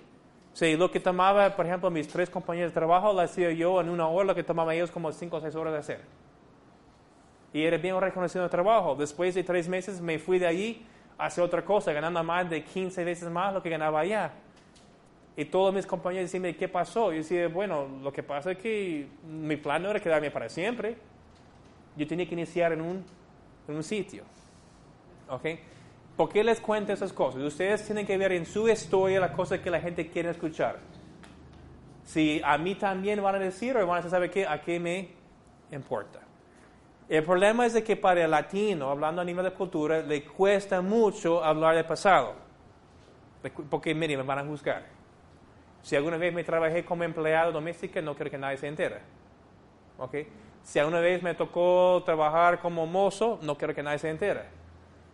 O 0.53 0.55
sea, 0.55 0.75
lo 0.75 0.89
que 0.89 0.99
tomaba, 0.99 1.55
por 1.55 1.65
ejemplo, 1.65 1.89
mis 1.91 2.07
tres 2.07 2.29
compañeros 2.29 2.71
de 2.71 2.73
trabajo, 2.73 3.13
lo 3.13 3.21
hacía 3.21 3.51
yo 3.51 3.79
en 3.79 3.89
una 3.89 4.07
hora, 4.07 4.25
lo 4.25 4.35
que 4.35 4.43
tomaba 4.43 4.73
ellos 4.73 4.89
como 4.89 5.11
cinco 5.11 5.37
o 5.37 5.41
seis 5.41 5.53
horas 5.55 5.73
de 5.73 5.79
hacer 5.79 6.17
y 7.53 7.63
era 7.63 7.77
bien 7.77 7.99
reconocido 7.99 8.43
el 8.43 8.49
trabajo. 8.49 8.95
Después 8.95 9.33
de 9.35 9.43
tres 9.43 9.67
meses 9.67 10.01
me 10.01 10.19
fui 10.19 10.39
de 10.39 10.47
allí 10.47 10.85
a 11.17 11.25
hacer 11.25 11.43
otra 11.43 11.63
cosa, 11.63 11.91
ganando 11.91 12.23
más 12.23 12.49
de 12.49 12.63
15 12.63 13.03
veces 13.03 13.29
más 13.29 13.53
lo 13.53 13.61
que 13.63 13.69
ganaba 13.69 14.01
allá. 14.01 14.31
Y 15.35 15.45
todos 15.45 15.73
mis 15.73 15.85
compañeros 15.85 16.31
decían, 16.31 16.53
¿qué 16.55 16.67
pasó? 16.67 17.11
Yo 17.11 17.17
decía, 17.17 17.47
bueno, 17.47 17.87
lo 18.01 18.11
que 18.11 18.23
pasa 18.23 18.51
es 18.51 18.57
que 18.57 19.07
mi 19.27 19.55
plan 19.55 19.81
no 19.81 19.89
era 19.89 19.99
quedarme 19.99 20.31
para 20.31 20.49
siempre. 20.49 20.97
Yo 21.97 22.07
tenía 22.07 22.27
que 22.27 22.35
iniciar 22.35 22.71
en 22.73 22.81
un, 22.81 23.03
en 23.67 23.75
un 23.75 23.83
sitio. 23.83 24.23
¿Ok? 25.29 25.45
¿Por 26.15 26.29
qué 26.29 26.43
les 26.43 26.59
cuento 26.59 26.93
esas 26.93 27.13
cosas? 27.13 27.41
Ustedes 27.41 27.85
tienen 27.85 28.05
que 28.05 28.17
ver 28.17 28.31
en 28.31 28.45
su 28.45 28.67
historia 28.69 29.19
las 29.19 29.31
cosas 29.31 29.59
que 29.59 29.69
la 29.69 29.79
gente 29.79 30.07
quiere 30.09 30.29
escuchar. 30.29 30.79
Si 32.03 32.41
a 32.43 32.57
mí 32.57 32.75
también 32.75 33.21
van 33.21 33.35
a 33.35 33.39
decir 33.39 33.75
o 33.77 33.85
van 33.85 33.95
a 33.95 33.97
decir, 33.97 34.11
¿sabe 34.11 34.31
qué? 34.31 34.47
¿A 34.47 34.61
qué 34.61 34.79
me 34.79 35.09
importa? 35.71 36.21
El 37.09 37.23
problema 37.23 37.65
es 37.65 37.73
de 37.73 37.83
que 37.83 37.95
para 37.95 38.23
el 38.23 38.31
latino, 38.31 38.89
hablando 38.89 39.21
a 39.21 39.25
nivel 39.25 39.45
de 39.45 39.51
cultura, 39.51 39.99
le 40.01 40.23
cuesta 40.23 40.81
mucho 40.81 41.43
hablar 41.43 41.75
del 41.75 41.85
pasado. 41.85 42.35
Porque, 43.69 43.93
mire, 43.93 44.17
me 44.17 44.23
van 44.23 44.39
a 44.39 44.45
juzgar. 44.45 44.85
Si 45.81 45.95
alguna 45.95 46.17
vez 46.17 46.33
me 46.33 46.43
trabajé 46.43 46.83
como 46.83 47.03
empleado 47.03 47.51
doméstica, 47.51 48.01
no 48.01 48.15
quiero 48.15 48.31
que 48.31 48.37
nadie 48.37 48.57
se 48.57 48.67
entere. 48.67 48.99
¿Okay? 49.97 50.27
Si 50.67 50.79
alguna 50.79 50.99
vez 50.99 51.23
me 51.23 51.33
tocó 51.33 52.03
trabajar 52.05 52.59
como 52.59 52.85
mozo, 52.85 53.39
no 53.41 53.57
quiero 53.57 53.73
que 53.73 53.81
nadie 53.81 53.99
se 53.99 54.09
entere. 54.09 54.41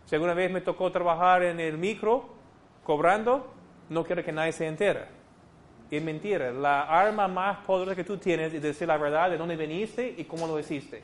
Si 0.04 0.16
alguna 0.16 0.34
vez 0.34 0.50
me 0.50 0.60
tocó 0.60 0.90
trabajar 0.90 1.44
en 1.44 1.60
el 1.60 1.78
micro, 1.78 2.28
cobrando, 2.82 3.54
no 3.88 4.02
quiero 4.02 4.24
que 4.24 4.32
nadie 4.32 4.50
se 4.50 4.66
entere. 4.66 5.04
Es 5.92 6.02
mentira. 6.02 6.50
La 6.50 6.82
arma 6.82 7.28
más 7.28 7.58
poderosa 7.58 7.94
que 7.94 8.02
tú 8.02 8.16
tienes 8.18 8.52
es 8.52 8.60
decir 8.60 8.88
la 8.88 8.96
verdad 8.96 9.30
de 9.30 9.38
dónde 9.38 9.54
viniste 9.54 10.16
y 10.18 10.24
cómo 10.24 10.48
lo 10.48 10.58
hiciste. 10.58 11.02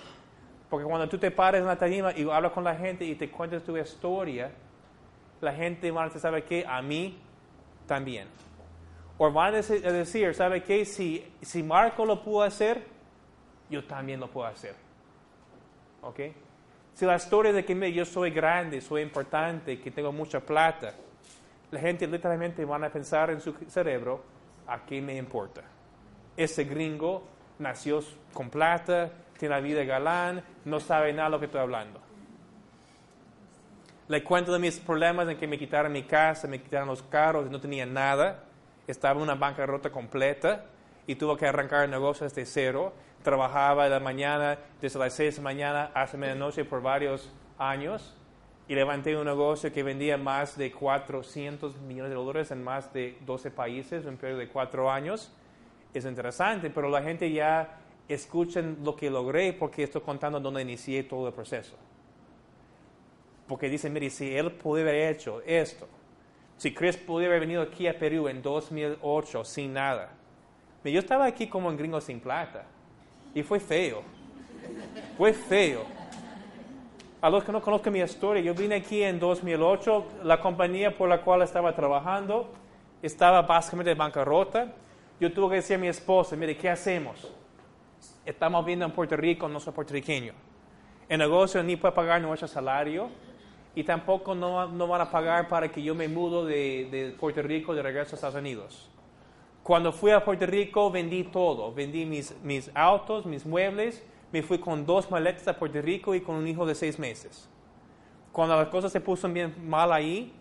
Porque 0.69 0.85
cuando 0.85 1.09
tú 1.09 1.17
te 1.17 1.31
pares 1.31 1.61
en 1.61 1.69
la 1.69 1.79
tarima 1.79 2.13
y 2.13 2.29
hablas 2.29 2.51
con 2.51 2.65
la 2.65 2.75
gente 2.75 3.05
y 3.05 3.15
te 3.15 3.31
cuentas 3.31 3.63
tu 3.63 3.77
historia, 3.77 4.51
la 5.41 5.53
gente 5.53 5.93
va 5.93 6.03
a 6.03 6.05
decir, 6.07 6.21
¿sabe 6.21 6.43
qué? 6.43 6.65
A 6.67 6.83
mí 6.83 7.21
también. 7.87 8.27
O 9.17 9.31
van 9.31 9.55
a 9.55 9.59
decir, 9.59 10.35
¿sabe 10.35 10.65
qué? 10.65 10.85
Si, 10.85 11.25
si 11.41 11.63
Marco 11.63 12.05
lo 12.05 12.21
pudo 12.21 12.43
hacer, 12.43 12.99
yo 13.71 13.85
también 13.85 14.21
lo 14.21 14.29
puedo 14.29 14.47
hacer. 14.47 14.75
¿Ok? 16.03 16.21
Si 16.95 17.07
la 17.07 17.17
historia 17.17 17.53
de 17.53 17.65
que 17.65 17.93
yo 17.93 18.05
soy 18.05 18.31
grande, 18.31 18.81
soy 18.81 19.03
importante, 19.03 19.81
que 19.81 19.91
tengo 19.91 20.13
mucha 20.13 20.41
plata, 20.41 20.95
la 21.71 21.81
gente 21.81 22.07
literalmente 22.07 22.65
van 22.65 22.85
a 22.85 22.91
pensar 22.91 23.31
en 23.31 23.41
su 23.41 23.55
cerebro, 23.69 24.23
¿a 24.67 24.85
qué 24.85 25.01
me 25.01 25.17
importa? 25.17 25.63
Ese 26.37 26.65
gringo 26.65 27.23
nació 27.59 28.01
con 28.35 28.51
plata, 28.51 29.11
tiene 29.39 29.55
la 29.55 29.61
vida 29.61 29.85
galán, 29.85 30.43
no 30.65 30.81
sabe 30.81 31.13
nada 31.13 31.29
de 31.29 31.31
lo 31.31 31.39
que 31.39 31.47
estoy 31.47 31.61
hablando. 31.61 32.01
Le 34.09 34.25
cuento 34.25 34.53
de 34.53 34.59
mis 34.59 34.79
problemas 34.81 35.29
en 35.29 35.39
que 35.39 35.47
me 35.47 35.57
quitaron 35.57 35.93
mi 35.93 36.03
casa, 36.03 36.49
me 36.49 36.61
quitaron 36.61 36.89
los 36.89 37.03
carros, 37.05 37.49
no 37.49 37.61
tenía 37.61 37.87
nada. 37.87 38.43
Estaba 38.87 39.15
en 39.15 39.23
una 39.23 39.37
bancarrota 39.37 39.91
completa 39.91 40.65
y 41.11 41.17
tuve 41.17 41.37
que 41.37 41.45
arrancar 41.45 41.87
el 41.87 41.91
negocio 41.91 42.23
desde 42.23 42.47
cero. 42.47 42.93
Trabajaba 43.25 43.83
de 43.83 43.91
la 43.91 43.99
mañana, 43.99 44.57
desde 44.81 44.97
las 45.01 45.13
6 45.15 45.35
de 45.35 45.43
la 45.43 45.43
mañana 45.43 45.91
hasta 45.93 46.17
medianoche 46.17 46.65
por 46.65 46.81
varios 46.83 47.33
años 47.59 48.17
y 48.69 48.77
levanté 48.77 49.17
un 49.17 49.25
negocio 49.25 49.73
que 49.73 49.83
vendía 49.83 50.17
más 50.17 50.57
de 50.57 50.71
400 50.71 51.79
millones 51.81 52.11
de 52.11 52.15
dólares 52.15 52.53
en 52.53 52.63
más 52.63 52.93
de 52.93 53.19
12 53.27 53.51
países 53.51 54.05
en 54.05 54.11
un 54.11 54.17
periodo 54.19 54.39
de 54.39 54.49
cuatro 54.49 54.89
años. 54.89 55.33
Es 55.93 56.05
interesante, 56.05 56.71
pero 56.71 56.89
la 56.89 57.03
gente 57.03 57.33
ya 57.33 57.81
escuchen 58.07 58.79
lo 58.85 58.95
que 58.95 59.11
logré 59.11 59.53
porque 59.53 59.83
estoy 59.83 60.03
contando 60.03 60.39
donde 60.39 60.63
inicié 60.63 61.03
todo 61.03 61.27
el 61.27 61.35
proceso. 61.35 61.77
Porque 63.49 63.69
dicen, 63.69 63.93
mire, 63.93 64.11
si 64.11 64.33
él 64.37 64.53
pudiera 64.53 64.91
haber 64.91 65.11
hecho 65.11 65.43
esto, 65.45 65.89
si 66.57 66.73
Chris 66.73 66.97
pudiera 66.97 67.35
haber 67.35 67.49
venido 67.49 67.63
aquí 67.63 67.89
a 67.89 67.99
Perú 67.99 68.29
en 68.29 68.41
2008 68.43 69.45
sin 69.45 69.73
nada, 69.73 70.20
yo 70.85 71.01
estaba 71.01 71.27
aquí 71.27 71.47
como 71.47 71.69
un 71.69 71.77
gringo 71.77 72.01
sin 72.01 72.21
plata 72.21 72.65
y 73.35 73.43
fue 73.43 73.61
feo, 73.61 74.03
fue 75.17 75.33
feo. 75.33 75.85
A 77.21 77.29
los 77.29 77.45
que 77.45 77.53
no 77.53 77.61
conozcan 77.61 77.93
mi 77.93 78.01
historia, 78.01 78.43
yo 78.43 78.55
vine 78.55 78.77
aquí 78.77 79.03
en 79.03 79.19
2008, 79.21 80.07
la 80.25 80.41
compañía 80.41 80.97
por 80.97 81.09
la 81.09 81.21
cual 81.21 81.43
estaba 81.43 81.75
trabajando 81.75 82.51
estaba 83.03 83.43
básicamente 83.43 83.91
en 83.91 83.99
bancarrota. 83.99 84.73
Yo 85.21 85.31
tuve 85.33 85.51
que 85.51 85.55
decir 85.57 85.77
a 85.77 85.79
mi 85.79 85.89
esposa, 85.89 86.35
mire, 86.37 86.57
¿qué 86.57 86.71
hacemos? 86.71 87.31
estamos 88.25 88.65
viendo 88.65 88.85
en 88.85 88.93
Puerto 88.93 89.17
Rico, 89.17 89.49
no 89.49 89.61
soy 89.61 89.73
puertorriqueño. 89.73 90.33
El 91.09 91.19
negocio 91.19 91.63
ni 91.63 91.77
puede 91.77 91.93
pagar 91.95 92.21
nuestro 92.21 92.47
salario 92.47 93.09
y 93.75 93.85
tampoco 93.85 94.35
no, 94.35 94.69
no 94.69 94.87
van 94.87 95.01
a 95.01 95.11
pagar 95.11 95.49
para 95.49 95.71
que 95.71 95.83
yo 95.83 95.95
me 95.95 96.09
mudo 96.09 96.45
de, 96.45 96.89
de, 96.91 97.11
Puerto 97.19 97.43
Rico 97.43 97.75
de 97.75 97.83
regreso 97.83 98.13
a 98.13 98.17
Estados 98.17 98.37
Unidos. 98.37 98.89
Cuando 99.71 99.93
fui 99.93 100.11
a 100.11 100.25
Puerto 100.25 100.47
Rico 100.47 100.91
vendí 100.91 101.23
todo, 101.23 101.73
vendí 101.73 102.05
mis, 102.05 102.35
mis 102.43 102.73
autos, 102.75 103.25
mis 103.25 103.47
muebles, 103.47 104.05
me 104.33 104.43
fui 104.43 104.59
con 104.59 104.85
dos 104.85 105.09
maletas 105.13 105.47
a 105.47 105.57
Puerto 105.57 105.81
Rico 105.81 106.13
y 106.13 106.21
con 106.21 106.35
un 106.35 106.49
hijo 106.49 106.67
de 106.67 106.75
seis 106.75 106.99
meses. 106.99 107.49
Cuando 108.33 108.57
las 108.57 108.67
cosas 108.67 108.91
se 108.91 109.01
puso 109.01 109.29
bien 109.29 109.55
mal 109.71 109.93
ahí, 109.93 110.35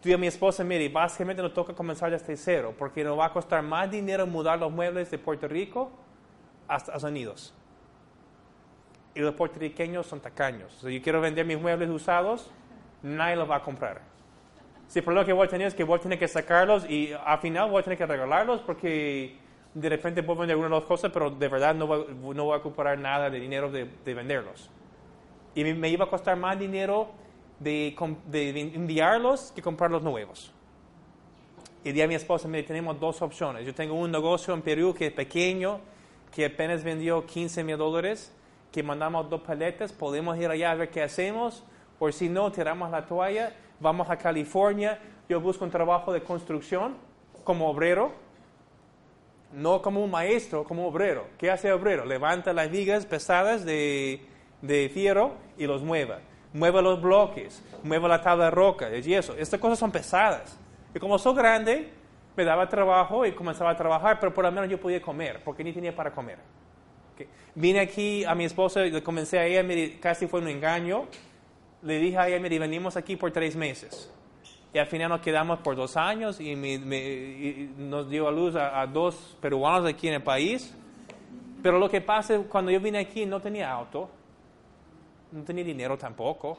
tuve 0.00 0.14
a 0.14 0.16
mi 0.16 0.28
esposa, 0.28 0.64
mire, 0.64 0.88
básicamente 0.88 1.42
nos 1.42 1.52
toca 1.52 1.74
comenzar 1.74 2.10
desde 2.10 2.34
cero, 2.38 2.74
porque 2.78 3.04
nos 3.04 3.18
va 3.18 3.26
a 3.26 3.32
costar 3.34 3.62
más 3.62 3.90
dinero 3.90 4.26
mudar 4.26 4.58
los 4.58 4.72
muebles 4.72 5.10
de 5.10 5.18
Puerto 5.18 5.46
Rico 5.46 5.90
hasta 6.66 6.92
Estados 6.92 7.04
Unidos. 7.04 7.54
y 9.14 9.20
los 9.20 9.34
puertorriqueños 9.34 10.06
son 10.06 10.20
tacaños. 10.20 10.72
Si 10.80 10.90
yo 10.90 11.02
quiero 11.02 11.20
vender 11.20 11.44
mis 11.44 11.60
muebles 11.60 11.90
usados, 11.90 12.50
nadie 13.02 13.36
los 13.36 13.50
va 13.50 13.56
a 13.56 13.62
comprar. 13.62 14.09
Si 14.90 14.98
el 14.98 15.04
problema 15.04 15.24
que 15.24 15.32
voy 15.32 15.46
a 15.46 15.48
tener 15.48 15.68
es 15.68 15.74
que 15.74 15.84
voy 15.84 16.00
a 16.00 16.02
tener 16.02 16.18
que 16.18 16.26
sacarlos 16.26 16.84
y 16.90 17.12
al 17.12 17.38
final 17.38 17.70
voy 17.70 17.78
a 17.78 17.84
tener 17.84 17.96
que 17.96 18.06
regalarlos 18.06 18.60
porque 18.62 19.36
de 19.72 19.88
repente 19.88 20.20
puedo 20.24 20.40
vender 20.40 20.56
algunas 20.56 20.82
cosas, 20.82 21.12
pero 21.12 21.30
de 21.30 21.46
verdad 21.46 21.76
no 21.76 21.86
voy, 21.86 22.06
no 22.34 22.46
voy 22.46 22.54
a 22.54 22.56
ocupar 22.56 22.98
nada 22.98 23.30
de 23.30 23.38
dinero 23.38 23.70
de, 23.70 23.88
de 24.04 24.14
venderlos. 24.14 24.68
Y 25.54 25.62
me, 25.62 25.88
iba 25.88 26.06
a 26.06 26.10
costar 26.10 26.36
más 26.36 26.58
dinero 26.58 27.08
de, 27.60 27.94
de 28.26 28.50
enviarlos 28.74 29.52
que 29.54 29.62
comprar 29.62 29.92
los 29.92 30.02
nuevos. 30.02 30.52
Y 31.84 31.92
día 31.92 32.08
mi 32.08 32.16
esposa 32.16 32.48
tenemos 32.66 32.98
dos 32.98 33.22
opciones. 33.22 33.64
Yo 33.64 33.72
tengo 33.72 33.94
un 33.94 34.10
negocio 34.10 34.52
en 34.54 34.60
Perú 34.60 34.92
que 34.92 35.06
es 35.06 35.12
pequeño, 35.12 35.78
que 36.34 36.46
apenas 36.46 36.82
vendió 36.82 37.24
15 37.24 37.62
mil 37.62 37.78
dólares, 37.78 38.34
que 38.72 38.82
mandamos 38.82 39.30
dos 39.30 39.42
paletas, 39.42 39.92
podemos 39.92 40.36
ir 40.36 40.48
allá 40.48 40.72
a 40.72 40.74
ver 40.74 40.90
qué 40.90 41.00
hacemos, 41.00 41.62
o 42.00 42.10
si 42.10 42.28
no, 42.28 42.50
tiramos 42.50 42.90
la 42.90 43.04
toalla, 43.06 43.52
vamos 43.78 44.10
a 44.10 44.16
California, 44.16 44.98
yo 45.28 45.40
busco 45.40 45.64
un 45.64 45.70
trabajo 45.70 46.12
de 46.12 46.22
construcción 46.22 46.96
como 47.44 47.68
obrero, 47.68 48.12
no 49.52 49.82
como 49.82 50.02
un 50.02 50.10
maestro, 50.10 50.64
como 50.64 50.88
obrero. 50.88 51.26
¿Qué 51.38 51.50
hace 51.50 51.70
obrero? 51.70 52.06
Levanta 52.06 52.52
las 52.52 52.70
vigas 52.70 53.04
pesadas 53.04 53.64
de, 53.64 54.22
de 54.62 54.90
fierro 54.92 55.34
y 55.58 55.66
los 55.66 55.82
mueva. 55.82 56.20
Mueve 56.54 56.80
los 56.82 57.00
bloques, 57.02 57.62
mueve 57.84 58.08
la 58.08 58.22
tabla 58.22 58.46
de 58.46 58.50
roca, 58.50 58.88
de 58.88 59.02
yeso. 59.02 59.36
Estas 59.36 59.60
cosas 59.60 59.78
son 59.78 59.92
pesadas. 59.92 60.58
Y 60.94 60.98
como 60.98 61.18
soy 61.18 61.36
grande, 61.36 61.92
me 62.34 62.44
daba 62.44 62.66
trabajo 62.66 63.26
y 63.26 63.32
comenzaba 63.32 63.70
a 63.70 63.76
trabajar, 63.76 64.18
pero 64.18 64.32
por 64.32 64.44
lo 64.44 64.50
menos 64.50 64.70
yo 64.70 64.80
podía 64.80 65.02
comer, 65.02 65.42
porque 65.44 65.62
ni 65.62 65.72
tenía 65.72 65.94
para 65.94 66.10
comer. 66.12 66.38
Vine 67.54 67.80
aquí 67.80 68.24
a 68.24 68.34
mi 68.34 68.46
esposa 68.46 68.80
le 68.80 69.02
comencé 69.02 69.38
a 69.38 69.44
ella, 69.44 69.62
casi 70.00 70.26
fue 70.26 70.40
un 70.40 70.48
engaño. 70.48 71.06
Le 71.82 71.98
dije 71.98 72.18
a 72.18 72.28
ella, 72.28 72.38
mire, 72.38 72.58
venimos 72.58 72.96
aquí 72.96 73.16
por 73.16 73.30
tres 73.32 73.56
meses. 73.56 74.12
Y 74.72 74.78
al 74.78 74.86
final 74.86 75.08
nos 75.08 75.20
quedamos 75.20 75.58
por 75.60 75.74
dos 75.74 75.96
años 75.96 76.40
y, 76.40 76.54
nos 77.76 78.08
dio 78.08 78.28
a 78.28 78.30
luz 78.30 78.54
a, 78.54 78.86
dos 78.86 79.36
peruanos 79.40 79.88
aquí 79.88 80.08
en 80.08 80.14
el 80.14 80.22
país. 80.22 80.74
Pero 81.62 81.78
lo 81.78 81.88
que 81.88 82.00
pasa 82.00 82.36
es 82.36 82.46
cuando 82.46 82.70
yo 82.70 82.80
vine 82.80 82.98
aquí 82.98 83.26
no 83.26 83.40
tenía 83.40 83.70
auto, 83.70 84.08
no 85.32 85.42
tenía 85.42 85.64
dinero 85.64 85.98
tampoco. 85.98 86.58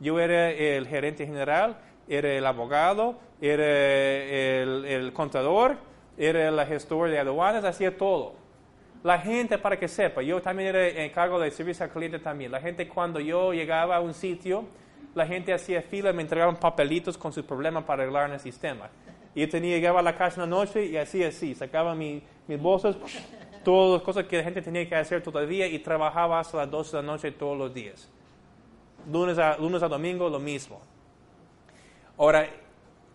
Yo 0.00 0.18
era 0.18 0.50
el 0.50 0.86
gerente 0.86 1.26
general, 1.26 1.78
era 2.08 2.30
el 2.32 2.44
abogado, 2.44 3.18
era 3.40 3.64
el 3.64 5.12
contador, 5.12 5.78
era 6.18 6.48
el 6.48 6.66
gestor 6.66 7.08
de 7.10 7.18
aduanas, 7.18 7.64
hacía 7.64 7.96
todo. 7.96 8.41
La 9.02 9.18
gente, 9.18 9.58
para 9.58 9.78
que 9.78 9.88
sepa, 9.88 10.22
yo 10.22 10.40
también 10.40 10.68
era 10.68 10.86
en 10.88 11.10
cargo 11.10 11.40
del 11.40 11.50
servicio 11.50 11.84
al 11.84 11.90
cliente 11.90 12.18
también. 12.20 12.52
La 12.52 12.60
gente 12.60 12.86
cuando 12.88 13.18
yo 13.18 13.52
llegaba 13.52 13.96
a 13.96 14.00
un 14.00 14.14
sitio, 14.14 14.64
la 15.14 15.26
gente 15.26 15.52
hacía 15.52 15.82
fila, 15.82 16.12
me 16.12 16.22
entregaban 16.22 16.56
papelitos 16.56 17.18
con 17.18 17.32
sus 17.32 17.44
problemas 17.44 17.82
para 17.84 18.02
arreglar 18.04 18.28
en 18.28 18.34
el 18.34 18.40
sistema. 18.40 18.88
Y 19.34 19.40
yo 19.40 19.48
tenía, 19.48 19.74
llegaba 19.76 20.00
a 20.00 20.02
la 20.02 20.16
casa 20.16 20.42
en 20.42 20.50
la 20.50 20.56
noche 20.56 20.84
y 20.86 20.96
hacía 20.96 21.28
así, 21.28 21.54
sacaba 21.54 21.94
mi- 21.96 22.22
mis 22.46 22.60
bolsas, 22.60 22.96
todas 23.64 23.94
las 23.98 24.02
cosas 24.02 24.24
que 24.26 24.36
la 24.36 24.44
gente 24.44 24.62
tenía 24.62 24.88
que 24.88 24.94
hacer 24.94 25.20
todavía 25.22 25.66
y 25.66 25.78
trabajaba 25.80 26.38
hasta 26.38 26.58
las 26.58 26.70
12 26.70 26.96
de 26.96 27.02
la 27.02 27.06
noche 27.06 27.32
todos 27.32 27.58
los 27.58 27.74
días. 27.74 28.08
Lunes 29.10 29.36
a, 29.38 29.56
lunes 29.58 29.82
a 29.82 29.88
domingo 29.88 30.28
lo 30.28 30.38
mismo. 30.38 30.80
Ahora, 32.16 32.46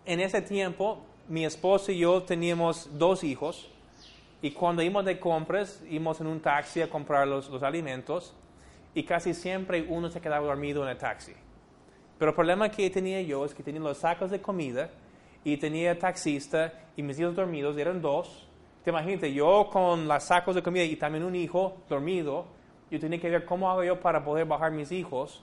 en 0.04 0.20
ese 0.20 0.42
tiempo, 0.42 1.02
mi 1.28 1.44
esposo 1.46 1.92
y 1.92 1.98
yo 1.98 2.22
teníamos 2.22 2.90
dos 2.98 3.24
hijos 3.24 3.70
y 4.40 4.52
cuando 4.52 4.82
íbamos 4.82 5.04
de 5.04 5.18
compras, 5.18 5.82
íbamos 5.88 6.20
en 6.20 6.28
un 6.28 6.40
taxi 6.40 6.80
a 6.80 6.88
comprar 6.88 7.26
los, 7.26 7.48
los 7.48 7.62
alimentos 7.62 8.34
y 8.94 9.02
casi 9.02 9.34
siempre 9.34 9.84
uno 9.88 10.10
se 10.10 10.20
quedaba 10.20 10.46
dormido 10.46 10.82
en 10.84 10.90
el 10.90 10.98
taxi. 10.98 11.32
Pero 12.18 12.30
el 12.30 12.34
problema 12.34 12.68
que 12.68 12.90
tenía 12.90 13.22
yo 13.22 13.44
es 13.44 13.54
que 13.54 13.62
tenía 13.62 13.80
los 13.80 13.98
sacos 13.98 14.30
de 14.30 14.40
comida 14.40 14.90
y 15.44 15.56
tenía 15.56 15.98
taxista 15.98 16.72
y 16.96 17.02
mis 17.02 17.18
hijos 17.18 17.34
dormidos, 17.34 17.76
eran 17.76 18.02
dos. 18.02 18.46
Te 18.82 18.90
imaginas, 18.90 19.30
yo 19.30 19.68
con 19.70 20.08
los 20.08 20.24
sacos 20.24 20.54
de 20.54 20.62
comida 20.62 20.84
y 20.84 20.96
también 20.96 21.24
un 21.24 21.36
hijo 21.36 21.78
dormido, 21.88 22.46
yo 22.90 22.98
tenía 22.98 23.20
que 23.20 23.30
ver 23.30 23.44
cómo 23.44 23.70
hago 23.70 23.84
yo 23.84 24.00
para 24.00 24.24
poder 24.24 24.46
bajar 24.46 24.72
mis 24.72 24.90
hijos, 24.92 25.42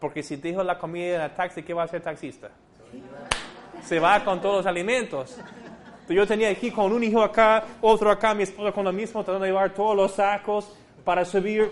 porque 0.00 0.22
si 0.22 0.36
dejo 0.36 0.62
la 0.62 0.78
comida 0.78 1.16
en 1.16 1.20
el 1.22 1.34
taxi, 1.34 1.62
¿qué 1.62 1.74
va 1.74 1.82
a 1.82 1.84
hacer 1.86 1.96
el 1.96 2.02
taxista? 2.02 2.50
Se 3.82 3.98
va 3.98 4.24
con 4.24 4.40
todos 4.40 4.58
los 4.58 4.66
alimentos. 4.66 5.38
Entonces, 6.04 6.16
Yo 6.16 6.26
tenía 6.26 6.50
aquí 6.50 6.70
con 6.70 6.92
un 6.92 7.02
hijo 7.02 7.22
acá, 7.22 7.64
otro 7.80 8.10
acá, 8.10 8.34
mi 8.34 8.42
esposa 8.42 8.72
con 8.72 8.84
lo 8.84 8.92
mismo, 8.92 9.24
tratando 9.24 9.44
de 9.44 9.50
llevar 9.50 9.72
todos 9.72 9.96
los 9.96 10.12
sacos 10.12 10.70
para 11.02 11.24
subir 11.24 11.70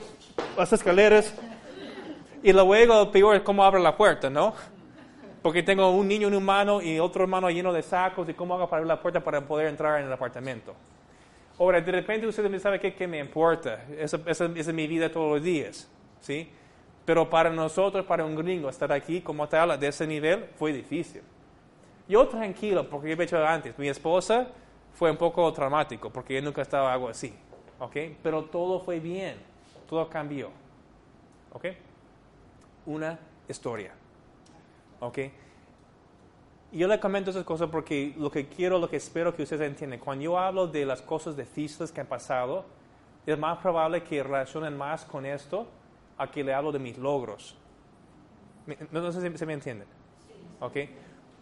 las 0.56 0.72
escaleras. 0.72 1.34
Y 2.42 2.50
luego, 2.52 3.10
peor 3.12 3.36
es 3.36 3.42
cómo 3.42 3.62
abro 3.62 3.78
la 3.78 3.94
puerta, 3.94 4.30
¿no? 4.30 4.54
Porque 5.42 5.62
tengo 5.62 5.90
un 5.90 6.08
niño 6.08 6.28
en 6.28 6.34
una 6.34 6.44
mano 6.46 6.80
y 6.80 6.98
otro 6.98 7.26
mano 7.26 7.50
lleno 7.50 7.74
de 7.74 7.82
sacos 7.82 8.26
y 8.26 8.32
cómo 8.32 8.54
hago 8.54 8.68
para 8.70 8.78
abrir 8.78 8.88
la 8.88 9.02
puerta 9.02 9.20
para 9.20 9.42
poder 9.42 9.66
entrar 9.66 10.00
en 10.00 10.06
el 10.06 10.12
apartamento. 10.12 10.74
Ahora, 11.58 11.80
de 11.82 11.92
repente 11.92 12.26
usted 12.26 12.48
me 12.48 12.58
sabe 12.58 12.80
qué, 12.80 13.06
me 13.06 13.18
importa. 13.18 13.84
Esa- 13.98 14.20
esa 14.24 14.46
es 14.46 14.72
mi 14.72 14.86
vida 14.86 15.12
todos 15.12 15.34
los 15.34 15.42
días, 15.42 15.88
¿sí? 16.20 16.48
Pero 17.04 17.28
para 17.28 17.50
nosotros, 17.50 18.06
para 18.06 18.24
un 18.24 18.34
gringo, 18.34 18.70
estar 18.70 18.90
aquí 18.92 19.20
como 19.20 19.46
tal, 19.46 19.78
de 19.78 19.88
ese 19.88 20.06
nivel, 20.06 20.46
fue 20.56 20.72
difícil. 20.72 21.20
Yo 22.08 22.26
tranquilo, 22.28 22.88
porque 22.88 23.10
yo 23.10 23.20
he 23.20 23.24
hecho 23.24 23.44
antes. 23.46 23.78
Mi 23.78 23.88
esposa 23.88 24.48
fue 24.94 25.10
un 25.10 25.16
poco 25.16 25.50
traumático, 25.52 26.10
porque 26.10 26.34
yo 26.34 26.42
nunca 26.42 26.62
estaba 26.62 26.92
algo 26.92 27.08
así, 27.08 27.34
¿ok? 27.78 27.96
Pero 28.22 28.44
todo 28.44 28.80
fue 28.80 29.00
bien, 29.00 29.36
todo 29.88 30.08
cambió, 30.08 30.50
¿ok? 31.52 31.66
Una 32.86 33.18
historia, 33.48 33.92
¿ok? 35.00 35.18
Yo 36.72 36.88
le 36.88 36.98
comento 36.98 37.30
esas 37.30 37.44
cosas 37.44 37.68
porque 37.70 38.14
lo 38.16 38.30
que 38.30 38.48
quiero, 38.48 38.78
lo 38.78 38.88
que 38.88 38.96
espero 38.96 39.34
que 39.34 39.42
ustedes 39.42 39.68
entiendan, 39.68 40.00
cuando 40.00 40.24
yo 40.24 40.38
hablo 40.38 40.66
de 40.66 40.86
las 40.86 41.02
cosas 41.02 41.36
difíciles 41.36 41.92
que 41.92 42.00
han 42.00 42.06
pasado, 42.06 42.64
es 43.26 43.38
más 43.38 43.58
probable 43.58 44.02
que 44.02 44.22
relacionen 44.22 44.76
más 44.76 45.04
con 45.04 45.26
esto 45.26 45.66
a 46.16 46.30
que 46.30 46.42
le 46.42 46.54
hablo 46.54 46.72
de 46.72 46.78
mis 46.78 46.96
logros. 46.96 47.56
No, 48.90 49.00
no 49.00 49.12
sé 49.12 49.20
si 49.20 49.36
se 49.36 49.46
me 49.46 49.52
entienden. 49.52 49.86
¿Ok? 50.60 50.76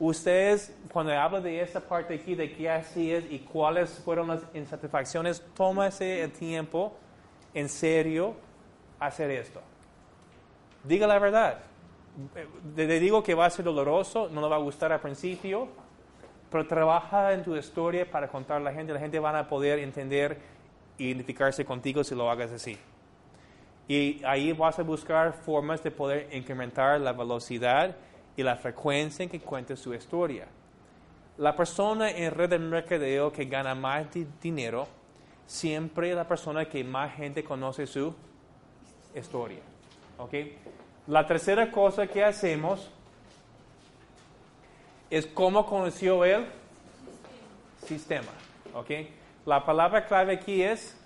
Ustedes, 0.01 0.75
cuando 0.91 1.13
hablo 1.13 1.43
de 1.43 1.61
esta 1.61 1.79
parte 1.79 2.15
aquí, 2.15 2.35
de 2.35 2.51
qué 2.51 2.71
así 2.71 3.13
es 3.13 3.31
y 3.31 3.41
cuáles 3.41 3.91
fueron 4.03 4.29
las 4.29 4.41
insatisfacciones, 4.55 5.45
tómase 5.55 6.23
el 6.23 6.33
tiempo, 6.33 6.97
en 7.53 7.69
serio, 7.69 8.35
hacer 8.99 9.31
esto. 9.31 9.61
Diga 10.85 11.07
la 11.07 11.19
verdad. 11.19 11.59
Eh, 12.35 12.49
Le 12.77 12.99
digo 12.99 13.23
que 13.23 13.35
va 13.35 13.45
a 13.45 13.51
ser 13.51 13.63
doloroso, 13.63 14.31
no 14.31 14.41
le 14.41 14.49
va 14.49 14.57
a 14.57 14.61
gustar 14.61 14.91
al 14.91 15.01
principio, 15.01 15.69
pero 16.51 16.67
trabaja 16.67 17.35
en 17.35 17.45
tu 17.45 17.55
historia 17.55 18.11
para 18.11 18.27
contar 18.29 18.57
a 18.57 18.61
la 18.61 18.73
gente. 18.73 18.95
La 18.95 19.01
gente 19.01 19.19
van 19.19 19.37
a 19.37 19.47
poder 19.47 19.81
entender 19.81 20.39
e 20.99 21.05
identificarse 21.05 21.63
contigo 21.67 22.03
si 22.05 22.15
lo 22.15 22.31
hagas 22.31 22.51
así. 22.53 22.79
Y 23.87 24.25
ahí 24.25 24.55
vas 24.55 24.79
a 24.79 24.83
buscar 24.83 25.35
formas 25.35 25.83
de 25.83 25.91
poder 25.91 26.35
incrementar 26.35 26.99
la 27.03 27.13
velocidad 27.13 27.95
y 28.37 28.43
la 28.43 28.57
frecuencia 28.57 29.23
en 29.23 29.29
que 29.29 29.41
cuentes 29.41 29.81
su 29.81 29.93
historia. 29.95 30.47
La 31.39 31.57
persona 31.57 32.11
en 32.11 32.31
red 32.33 32.51
de 32.51 32.59
mercadeo 32.59 33.33
que 33.33 33.45
gana 33.47 33.75
más 33.75 34.13
di- 34.13 34.27
dinero, 34.43 34.87
siempre 35.47 36.11
es 36.11 36.17
la 36.17 36.27
persona 36.29 36.65
que 36.67 36.85
más 36.85 37.15
gente 37.15 37.43
conoce 37.43 37.87
su 37.87 38.15
historia. 39.15 39.61
¿ok? 40.19 40.35
La 41.07 41.27
tercera 41.27 41.71
cosa 41.71 42.07
que 42.07 42.23
hacemos 42.25 42.91
es 45.11 45.27
cómo 45.27 45.67
conoció 45.67 46.25
el 46.25 46.47
sistema. 47.87 48.31
¿ok? 48.75 48.91
La 49.47 49.65
palabra 49.65 50.07
clave 50.07 50.35
aquí 50.35 50.63
es 50.63 50.97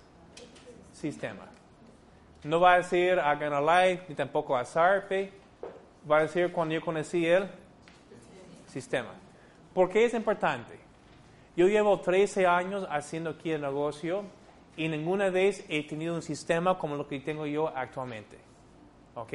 sistema. 0.93 1.45
No 2.43 2.59
va 2.59 2.73
a 2.73 2.77
decir 2.77 3.19
a 3.19 3.33
Life 3.33 4.05
ni 4.09 4.15
tampoco 4.15 4.55
a 4.55 4.65
Sarpe. 4.65 5.31
Va 6.09 6.17
a 6.17 6.21
decir 6.21 6.51
cuando 6.51 6.75
yo 6.75 6.81
conocí 6.81 7.25
el 7.25 7.47
sistema. 8.67 9.13
¿Por 9.73 9.89
qué 9.89 10.05
es 10.05 10.13
importante? 10.13 10.79
Yo 11.55 11.67
llevo 11.67 11.99
13 11.99 12.45
años 12.45 12.85
haciendo 12.89 13.31
aquí 13.31 13.51
el 13.51 13.61
negocio 13.61 14.23
y 14.77 14.87
ninguna 14.87 15.29
vez 15.29 15.65
he 15.69 15.83
tenido 15.87 16.13
un 16.13 16.21
sistema 16.21 16.77
como 16.77 16.95
lo 16.95 17.07
que 17.07 17.19
tengo 17.19 17.45
yo 17.45 17.69
actualmente. 17.75 18.37
¿Ok? 19.15 19.33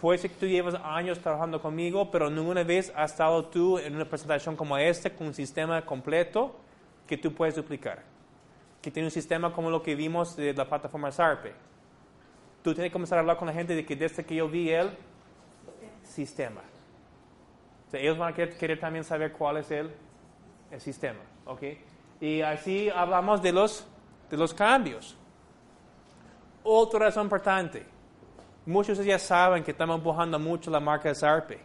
Puede 0.00 0.18
ser 0.18 0.30
que 0.32 0.36
tú 0.36 0.46
llevas 0.46 0.74
años 0.82 1.20
trabajando 1.20 1.62
conmigo, 1.62 2.10
pero 2.10 2.28
ninguna 2.28 2.64
vez 2.64 2.92
has 2.96 3.12
estado 3.12 3.44
tú 3.44 3.78
en 3.78 3.94
una 3.94 4.04
presentación 4.04 4.56
como 4.56 4.76
esta 4.76 5.10
con 5.10 5.28
un 5.28 5.34
sistema 5.34 5.80
completo 5.86 6.56
que 7.06 7.16
tú 7.16 7.32
puedes 7.32 7.54
duplicar. 7.54 8.02
Que 8.82 8.90
tiene 8.90 9.06
un 9.06 9.12
sistema 9.12 9.52
como 9.52 9.70
lo 9.70 9.82
que 9.82 9.94
vimos 9.94 10.34
de 10.36 10.52
la 10.52 10.68
plataforma 10.68 11.12
Sarpe. 11.12 11.52
Tú 12.64 12.74
tienes 12.74 12.90
que 12.90 12.92
comenzar 12.92 13.18
a 13.18 13.20
hablar 13.20 13.36
con 13.36 13.46
la 13.46 13.54
gente 13.54 13.76
de 13.76 13.86
que 13.86 13.94
desde 13.94 14.24
que 14.24 14.34
yo 14.34 14.48
vi 14.48 14.70
el 14.70 14.90
sistema. 16.12 16.60
Ellos 17.92 18.16
van 18.16 18.32
a 18.32 18.34
querer, 18.34 18.56
querer 18.56 18.80
también 18.80 19.04
saber 19.04 19.32
cuál 19.32 19.58
es 19.58 19.70
el, 19.70 19.90
el 20.70 20.80
sistema. 20.80 21.20
¿ok? 21.46 21.62
Y 22.20 22.40
así 22.40 22.88
hablamos 22.90 23.42
de 23.42 23.52
los, 23.52 23.86
de 24.30 24.36
los 24.36 24.54
cambios. 24.54 25.16
Otra 26.62 27.00
razón 27.00 27.24
importante. 27.24 27.84
Muchos 28.64 28.98
de 28.98 29.02
ustedes 29.02 29.20
ya 29.20 29.26
saben 29.26 29.64
que 29.64 29.72
estamos 29.72 29.96
empujando 29.96 30.38
mucho 30.38 30.70
la 30.70 30.78
marca 30.78 31.08
de 31.08 31.14
Sarpe. 31.14 31.58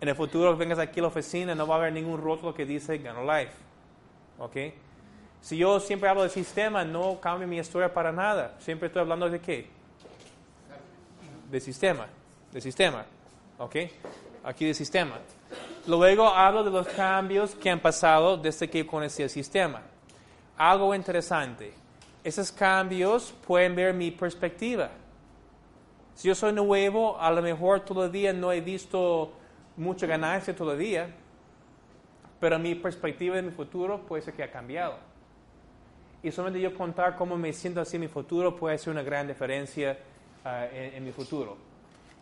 En 0.00 0.08
el 0.08 0.14
futuro, 0.14 0.56
vengas 0.56 0.78
aquí 0.78 1.00
a 1.00 1.02
la 1.02 1.08
oficina, 1.08 1.54
no 1.54 1.66
va 1.66 1.74
a 1.74 1.78
haber 1.78 1.92
ningún 1.92 2.20
rótulo 2.20 2.54
que 2.54 2.64
dice 2.64 2.98
Gano 2.98 3.22
Life. 3.22 3.52
¿Ok? 4.38 4.56
Si 5.40 5.56
yo 5.56 5.78
siempre 5.80 6.08
hablo 6.08 6.22
de 6.22 6.30
sistema, 6.30 6.84
no 6.84 7.20
cambio 7.20 7.46
mi 7.46 7.58
historia 7.58 7.92
para 7.92 8.10
nada. 8.10 8.56
Siempre 8.58 8.86
estoy 8.86 9.02
hablando 9.02 9.28
de 9.28 9.40
qué? 9.40 9.68
De 11.50 11.60
sistema. 11.60 12.06
De 12.52 12.60
sistema. 12.60 13.04
¿Ok? 13.58 13.76
Aquí 14.44 14.66
de 14.66 14.74
sistema. 14.74 15.18
Luego 15.86 16.28
hablo 16.28 16.62
de 16.62 16.70
los 16.70 16.86
cambios 16.88 17.54
que 17.54 17.70
han 17.70 17.80
pasado 17.80 18.36
desde 18.36 18.70
que 18.70 18.86
conocí 18.86 19.22
el 19.22 19.30
sistema. 19.30 19.82
Algo 20.56 20.94
interesante. 20.94 21.72
Esos 22.22 22.52
cambios 22.52 23.34
pueden 23.46 23.74
ver 23.74 23.94
mi 23.94 24.10
perspectiva. 24.10 24.90
Si 26.14 26.28
yo 26.28 26.34
soy 26.34 26.52
nuevo, 26.52 27.18
a 27.20 27.30
lo 27.30 27.42
mejor 27.42 27.80
todavía 27.80 28.32
no 28.32 28.52
he 28.52 28.60
visto 28.60 29.32
mucha 29.76 30.06
ganancia 30.06 30.54
todavía, 30.54 31.14
pero 32.40 32.58
mi 32.58 32.74
perspectiva 32.74 33.36
de 33.36 33.42
mi 33.42 33.50
futuro 33.50 34.00
puede 34.00 34.22
ser 34.22 34.34
que 34.34 34.42
ha 34.42 34.50
cambiado. 34.50 34.96
Y 36.22 36.30
solamente 36.30 36.60
yo 36.60 36.76
contar 36.76 37.16
cómo 37.16 37.36
me 37.36 37.52
siento 37.52 37.80
así 37.80 37.96
en 37.96 38.02
mi 38.02 38.08
futuro 38.08 38.56
puede 38.56 38.78
ser 38.78 38.92
una 38.92 39.02
gran 39.02 39.26
diferencia 39.26 39.98
ah, 40.44 40.66
en, 40.72 40.94
en 40.94 41.04
mi 41.04 41.12
futuro. 41.12 41.56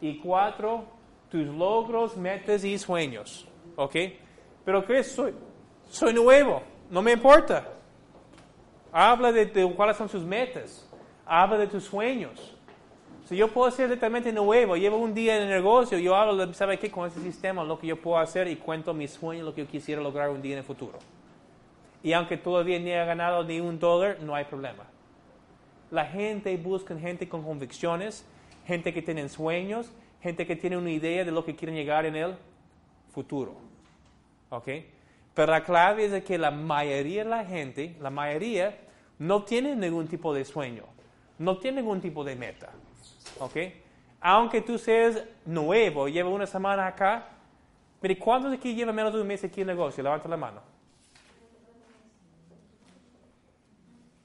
Y 0.00 0.18
cuatro, 0.18 0.84
tus 1.30 1.46
logros, 1.46 2.16
metas 2.16 2.64
y 2.64 2.78
sueños. 2.78 3.46
¿Ok? 3.76 3.96
Pero 4.64 4.84
¿qué 4.84 5.02
soy? 5.02 5.34
Soy 5.88 6.14
nuevo, 6.14 6.62
no 6.90 7.02
me 7.02 7.12
importa. 7.12 7.68
Habla 8.92 9.32
de, 9.32 9.46
de 9.46 9.74
cuáles 9.74 9.96
son 9.96 10.08
sus 10.08 10.24
metas. 10.24 10.88
Habla 11.24 11.58
de 11.58 11.66
tus 11.66 11.84
sueños. 11.84 12.56
Si 13.26 13.36
yo 13.36 13.48
puedo 13.48 13.68
ser 13.72 13.90
totalmente 13.90 14.32
nuevo, 14.32 14.76
llevo 14.76 14.98
un 14.98 15.12
día 15.12 15.36
en 15.36 15.42
el 15.42 15.48
negocio, 15.48 15.98
yo 15.98 16.14
hablo, 16.14 16.54
¿sabe 16.54 16.78
qué? 16.78 16.92
Con 16.92 17.08
ese 17.08 17.20
sistema, 17.20 17.64
lo 17.64 17.76
que 17.76 17.88
yo 17.88 18.00
puedo 18.00 18.18
hacer 18.18 18.46
y 18.46 18.54
cuento 18.54 18.94
mis 18.94 19.10
sueños, 19.10 19.44
lo 19.44 19.52
que 19.52 19.62
yo 19.62 19.68
quisiera 19.68 20.00
lograr 20.00 20.30
un 20.30 20.40
día 20.40 20.52
en 20.52 20.58
el 20.58 20.64
futuro. 20.64 21.00
Y 22.04 22.12
aunque 22.12 22.36
todavía 22.36 22.78
ni 22.78 22.92
he 22.92 23.04
ganado 23.04 23.42
ni 23.42 23.58
un 23.58 23.80
dólar, 23.80 24.18
no 24.20 24.36
hay 24.36 24.44
problema. 24.44 24.84
La 25.90 26.04
gente 26.04 26.56
busca 26.56 26.96
gente 26.96 27.28
con 27.28 27.42
convicciones, 27.42 28.24
gente 28.64 28.94
que 28.94 29.02
tiene 29.02 29.28
sueños, 29.28 29.92
gente 30.26 30.46
que 30.46 30.56
tiene 30.56 30.76
una 30.76 30.90
idea 30.90 31.24
de 31.24 31.30
lo 31.30 31.44
que 31.44 31.54
quieren 31.54 31.76
llegar 31.76 32.04
en 32.04 32.16
el 32.16 32.34
futuro. 33.12 33.54
¿Ok? 34.50 34.68
Pero 35.34 35.52
la 35.52 35.62
clave 35.62 36.06
es 36.06 36.24
que 36.24 36.36
la 36.36 36.50
mayoría 36.50 37.22
de 37.22 37.30
la 37.30 37.44
gente, 37.44 37.94
la 38.00 38.10
mayoría, 38.10 38.76
no 39.18 39.44
tiene 39.44 39.76
ningún 39.76 40.08
tipo 40.08 40.34
de 40.34 40.44
sueño, 40.44 40.84
no 41.38 41.58
tiene 41.58 41.80
ningún 41.80 42.00
tipo 42.00 42.24
de 42.24 42.34
meta. 42.34 42.70
¿Ok? 43.38 43.56
Aunque 44.20 44.60
tú 44.62 44.78
seas 44.78 45.22
nuevo, 45.44 46.08
lleva 46.08 46.28
una 46.30 46.46
semana 46.46 46.86
acá, 46.86 47.28
mire, 48.02 48.18
¿cuántos 48.18 48.52
aquí 48.52 48.74
lleva 48.74 48.92
menos 48.92 49.12
de 49.14 49.20
un 49.20 49.26
mes 49.26 49.44
aquí 49.44 49.60
en 49.60 49.70
el 49.70 49.76
negocio? 49.76 50.02
Levanta 50.02 50.28
la 50.28 50.36
mano. 50.36 50.60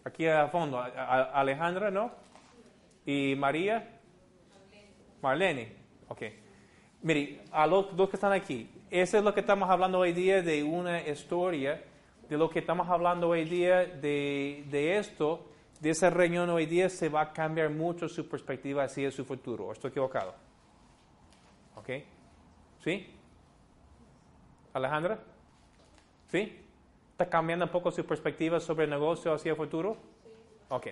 Aquí 0.04 0.26
fondo, 0.52 0.80
a- 0.80 0.88
a- 0.88 1.24
Alejandra, 1.42 1.92
¿no? 1.92 2.12
¿Y 3.06 3.36
María? 3.38 3.88
Marlene. 5.22 5.81
Ok. 6.12 6.24
Mire, 7.04 7.42
a 7.52 7.66
los 7.66 7.96
dos 7.96 8.10
que 8.10 8.18
están 8.18 8.34
aquí, 8.34 8.70
eso 8.90 9.18
es 9.18 9.24
lo 9.24 9.34
que 9.34 9.40
estamos 9.40 9.70
hablando 9.70 10.00
hoy 10.00 10.12
día 10.12 10.42
de 10.42 10.62
una 10.62 11.08
historia, 11.08 11.82
de 12.28 12.38
lo 12.38 12.50
que 12.50 12.60
estamos 12.60 12.90
hablando 12.90 13.30
hoy 13.30 13.46
día 13.46 13.86
de, 13.86 14.66
de 14.70 14.98
esto, 14.98 15.48
de 15.80 15.90
esa 15.90 16.10
reunión 16.10 16.50
hoy 16.50 16.66
día 16.66 16.90
se 16.90 17.08
va 17.08 17.22
a 17.22 17.34
cambiar 17.34 17.70
mucho 17.70 18.10
su 18.10 18.28
perspectiva 18.28 18.84
hacia 18.84 19.10
su 19.10 19.24
futuro. 19.24 19.68
¿O 19.68 19.72
estoy 19.72 19.90
equivocado? 19.90 20.36
¿Ok? 21.76 21.90
¿Sí? 22.84 23.08
Alejandra? 24.74 25.18
¿Sí? 26.30 26.60
¿Está 27.14 27.30
cambiando 27.30 27.64
un 27.64 27.72
poco 27.72 27.90
su 27.90 28.06
perspectiva 28.06 28.60
sobre 28.60 28.84
el 28.84 28.90
negocio 28.90 29.34
hacia 29.34 29.52
el 29.52 29.58
futuro? 29.58 29.96
Ok. 30.68 30.88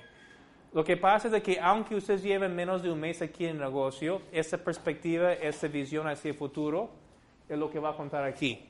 Lo 0.71 0.83
que 0.83 0.97
pasa 0.97 1.27
es 1.27 1.31
de 1.31 1.41
que 1.41 1.59
aunque 1.59 1.95
ustedes 1.95 2.21
lleven 2.21 2.55
menos 2.55 2.83
de 2.83 2.91
un 2.91 2.99
mes 2.99 3.23
aquí 3.23 3.45
en 3.45 3.51
el 3.51 3.61
negocio, 3.61 4.21
esa 4.31 4.57
perspectiva, 4.59 5.33
esa 5.33 5.67
visión 5.67 6.07
hacia 6.07 6.29
el 6.29 6.37
futuro 6.37 6.91
es 7.47 7.57
lo 7.57 7.71
que 7.71 7.79
va 7.79 7.89
a 7.89 7.95
contar 7.95 8.23
aquí, 8.23 8.69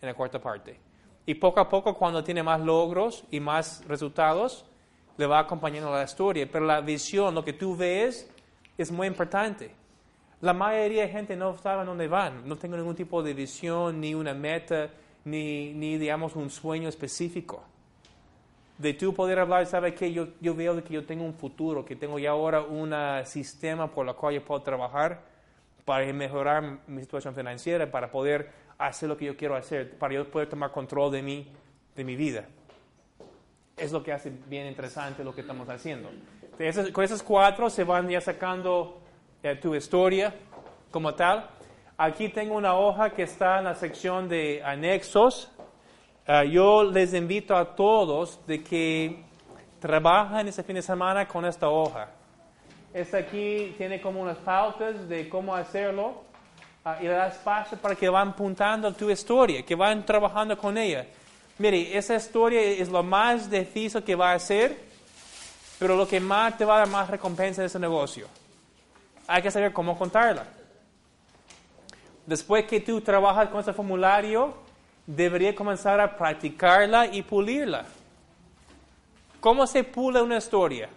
en 0.00 0.08
la 0.08 0.14
cuarta 0.14 0.40
parte. 0.40 0.80
Y 1.26 1.34
poco 1.34 1.60
a 1.60 1.68
poco, 1.68 1.94
cuando 1.94 2.24
tiene 2.24 2.42
más 2.42 2.60
logros 2.60 3.24
y 3.30 3.40
más 3.40 3.84
resultados, 3.86 4.64
le 5.18 5.26
va 5.26 5.40
acompañando 5.40 5.92
la 5.92 6.04
historia. 6.04 6.48
Pero 6.50 6.64
la 6.64 6.80
visión, 6.80 7.34
lo 7.34 7.44
que 7.44 7.52
tú 7.52 7.76
ves, 7.76 8.30
es 8.78 8.90
muy 8.90 9.06
importante. 9.06 9.70
La 10.40 10.54
mayoría 10.54 11.02
de 11.02 11.08
gente 11.08 11.36
no 11.36 11.56
sabe 11.58 11.84
dónde 11.84 12.08
van, 12.08 12.48
no 12.48 12.56
tengo 12.56 12.76
ningún 12.76 12.94
tipo 12.94 13.22
de 13.22 13.34
visión, 13.34 14.00
ni 14.00 14.14
una 14.14 14.32
meta, 14.32 14.90
ni, 15.24 15.74
ni 15.74 15.98
digamos, 15.98 16.36
un 16.36 16.48
sueño 16.48 16.88
específico 16.88 17.64
de 18.78 18.92
tú 18.94 19.14
poder 19.14 19.38
hablar, 19.38 19.66
¿sabe 19.66 19.94
qué? 19.94 20.12
Yo, 20.12 20.28
yo 20.40 20.54
veo 20.54 20.82
que 20.82 20.94
yo 20.94 21.04
tengo 21.06 21.24
un 21.24 21.34
futuro, 21.34 21.84
que 21.84 21.94
tengo 21.96 22.18
ya 22.18 22.30
ahora 22.30 22.60
un 22.62 22.92
sistema 23.24 23.90
por 23.90 24.08
el 24.08 24.14
cual 24.14 24.34
yo 24.34 24.44
puedo 24.44 24.60
trabajar 24.62 25.20
para 25.84 26.10
mejorar 26.12 26.78
mi 26.86 27.00
situación 27.02 27.34
financiera, 27.34 27.90
para 27.90 28.10
poder 28.10 28.50
hacer 28.78 29.08
lo 29.08 29.16
que 29.16 29.26
yo 29.26 29.36
quiero 29.36 29.54
hacer, 29.54 29.96
para 29.98 30.14
yo 30.14 30.28
poder 30.30 30.48
tomar 30.48 30.72
control 30.72 31.12
de 31.12 31.22
mi, 31.22 31.46
de 31.94 32.04
mi 32.04 32.16
vida. 32.16 32.46
Es 33.76 33.92
lo 33.92 34.02
que 34.02 34.12
hace 34.12 34.32
bien 34.48 34.66
interesante 34.66 35.22
lo 35.24 35.34
que 35.34 35.40
estamos 35.42 35.68
haciendo. 35.68 36.10
Esas- 36.58 36.90
con 36.90 37.04
esos 37.04 37.22
cuatro 37.22 37.68
se 37.70 37.84
van 37.84 38.08
ya 38.08 38.20
sacando 38.20 39.00
eh, 39.42 39.56
tu 39.56 39.74
historia 39.74 40.34
como 40.90 41.14
tal. 41.14 41.48
Aquí 41.96 42.28
tengo 42.28 42.56
una 42.56 42.74
hoja 42.76 43.10
que 43.10 43.22
está 43.24 43.58
en 43.58 43.64
la 43.64 43.74
sección 43.74 44.28
de 44.28 44.62
anexos. 44.64 45.50
Ah, 46.26 46.42
yo 46.42 46.84
les 46.84 47.12
invito 47.12 47.54
a 47.54 47.76
todos 47.76 48.40
de 48.46 48.62
que 48.62 49.22
trabajen 49.78 50.48
ese 50.48 50.62
fin 50.62 50.76
de 50.76 50.80
semana 50.80 51.28
con 51.28 51.44
esta 51.44 51.68
hoja. 51.68 52.08
Esta 52.94 53.18
aquí 53.18 53.74
tiene 53.76 54.00
como 54.00 54.22
unas 54.22 54.38
pautas 54.38 55.06
de 55.06 55.28
cómo 55.28 55.54
hacerlo 55.54 56.22
ah, 56.82 56.96
y 56.98 57.04
le 57.04 57.10
da 57.10 57.28
espacio 57.28 57.76
para 57.76 57.94
que 57.94 58.08
van 58.08 58.28
apuntando 58.28 58.90
tu 58.94 59.10
historia, 59.10 59.62
que 59.66 59.74
van 59.74 60.06
trabajando 60.06 60.56
con 60.56 60.78
ella. 60.78 61.04
Mire, 61.58 61.94
esa 61.94 62.14
historia 62.14 62.62
es 62.62 62.88
lo 62.88 63.02
más 63.02 63.50
difícil 63.50 64.02
que 64.02 64.14
va 64.14 64.32
a 64.32 64.38
ser, 64.38 64.78
pero 65.78 65.94
lo 65.94 66.08
que 66.08 66.20
más 66.20 66.56
te 66.56 66.64
va 66.64 66.76
a 66.76 66.78
dar 66.78 66.88
más 66.88 67.10
recompensa 67.10 67.60
en 67.60 67.66
ese 67.66 67.78
negocio. 67.78 68.28
Hay 69.26 69.42
que 69.42 69.50
saber 69.50 69.74
cómo 69.74 69.98
contarla. 69.98 70.46
Después 72.24 72.64
que 72.64 72.80
tú 72.80 73.02
trabajas 73.02 73.50
con 73.50 73.60
ese 73.60 73.74
formulario, 73.74 74.63
debería 75.06 75.54
comenzar 75.54 76.00
a 76.00 76.16
practicarla 76.16 77.06
y 77.06 77.22
pulirla. 77.22 77.84
¿Cómo 79.40 79.66
se 79.66 79.84
pula 79.84 80.22
una 80.22 80.38
historia? 80.38 80.88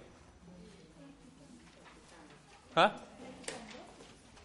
¿Ah? 2.75 2.93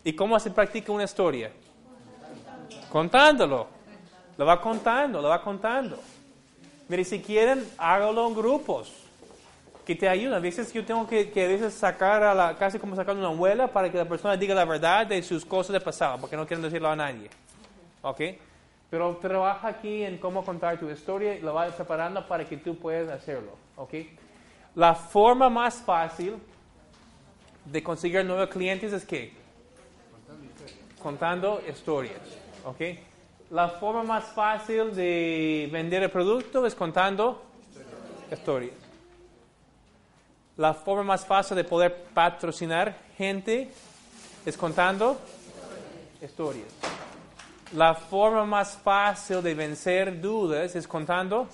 ¿Y 0.04 0.12
cómo 0.14 0.38
se 0.40 0.50
practica 0.50 0.90
una 0.90 1.04
historia? 1.04 1.52
Contándolo. 2.90 3.68
Lo 4.36 4.46
va 4.46 4.60
contando, 4.60 5.20
lo 5.20 5.28
va 5.28 5.40
contando. 5.42 5.98
Mire, 6.88 7.04
si 7.04 7.20
quieren, 7.20 7.64
hágalo 7.78 8.26
en 8.26 8.34
grupos 8.34 8.92
que 9.86 9.94
te 9.94 10.08
ayudan. 10.08 10.34
A 10.34 10.40
veces 10.40 10.72
yo 10.72 10.84
tengo 10.84 11.06
que, 11.06 11.30
que 11.30 11.44
a 11.44 11.48
veces 11.48 11.74
sacar 11.74 12.22
a 12.22 12.34
la, 12.34 12.56
casi 12.56 12.78
como 12.78 12.96
sacar 12.96 13.16
una 13.16 13.28
abuela 13.28 13.68
para 13.68 13.90
que 13.90 13.98
la 13.98 14.04
persona 14.04 14.36
diga 14.36 14.54
la 14.54 14.64
verdad 14.64 15.06
de 15.06 15.22
sus 15.22 15.44
cosas 15.44 15.74
de 15.74 15.80
pasado, 15.80 16.18
porque 16.18 16.36
no 16.36 16.46
quieren 16.46 16.62
decirlo 16.62 16.88
a 16.88 16.96
nadie. 16.96 17.30
¿Ok? 18.02 18.20
Pero 18.92 19.16
trabaja 19.16 19.68
aquí 19.68 20.02
en 20.02 20.18
cómo 20.18 20.44
contar 20.44 20.78
tu 20.78 20.90
historia 20.90 21.34
y 21.34 21.40
lo 21.40 21.54
vas 21.54 21.72
preparando 21.72 22.28
para 22.28 22.44
que 22.44 22.58
tú 22.58 22.76
puedas 22.76 23.08
hacerlo. 23.08 23.52
¿Ok? 23.76 23.94
La 24.74 24.94
forma 24.94 25.48
más 25.48 25.76
fácil 25.76 26.34
de 27.64 27.82
conseguir 27.82 28.22
nuevos 28.22 28.50
clientes 28.50 28.92
es 28.92 29.06
que 29.06 29.32
contando 31.02 31.62
historias. 31.66 32.20
¿Ok? 32.66 32.80
La 33.50 33.70
forma 33.70 34.02
más 34.02 34.24
fácil 34.24 34.94
de 34.94 35.70
vender 35.72 36.02
el 36.02 36.10
producto 36.10 36.66
es 36.66 36.74
contando 36.74 37.42
historias. 38.30 38.76
La 40.58 40.74
forma 40.74 41.02
más 41.02 41.24
fácil 41.24 41.56
de 41.56 41.64
poder 41.64 41.96
patrocinar 42.12 42.94
gente 43.16 43.70
es 44.44 44.54
contando 44.54 45.18
historias. 46.20 46.91
La 47.74 47.94
forma 47.94 48.44
más 48.44 48.76
fácil 48.76 49.42
de 49.42 49.54
vencer 49.54 50.20
dudas 50.20 50.76
es 50.76 50.86
contando. 50.86 51.48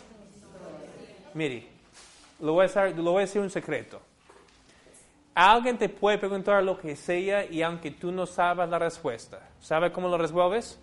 Mire, 1.32 1.68
lo 2.40 2.54
voy, 2.54 2.66
a 2.66 2.86
lo 2.86 3.12
voy 3.12 3.18
a 3.18 3.20
decir 3.20 3.40
un 3.40 3.50
secreto. 3.50 4.00
Alguien 5.32 5.78
te 5.78 5.88
puede 5.88 6.18
preguntar 6.18 6.64
lo 6.64 6.76
que 6.76 6.96
sea 6.96 7.44
y 7.44 7.62
aunque 7.62 7.92
tú 7.92 8.10
no 8.10 8.26
sabes 8.26 8.68
la 8.68 8.80
respuesta, 8.80 9.40
¿sabe 9.60 9.92
cómo 9.92 10.08
lo 10.08 10.18
resuelves? 10.18 10.76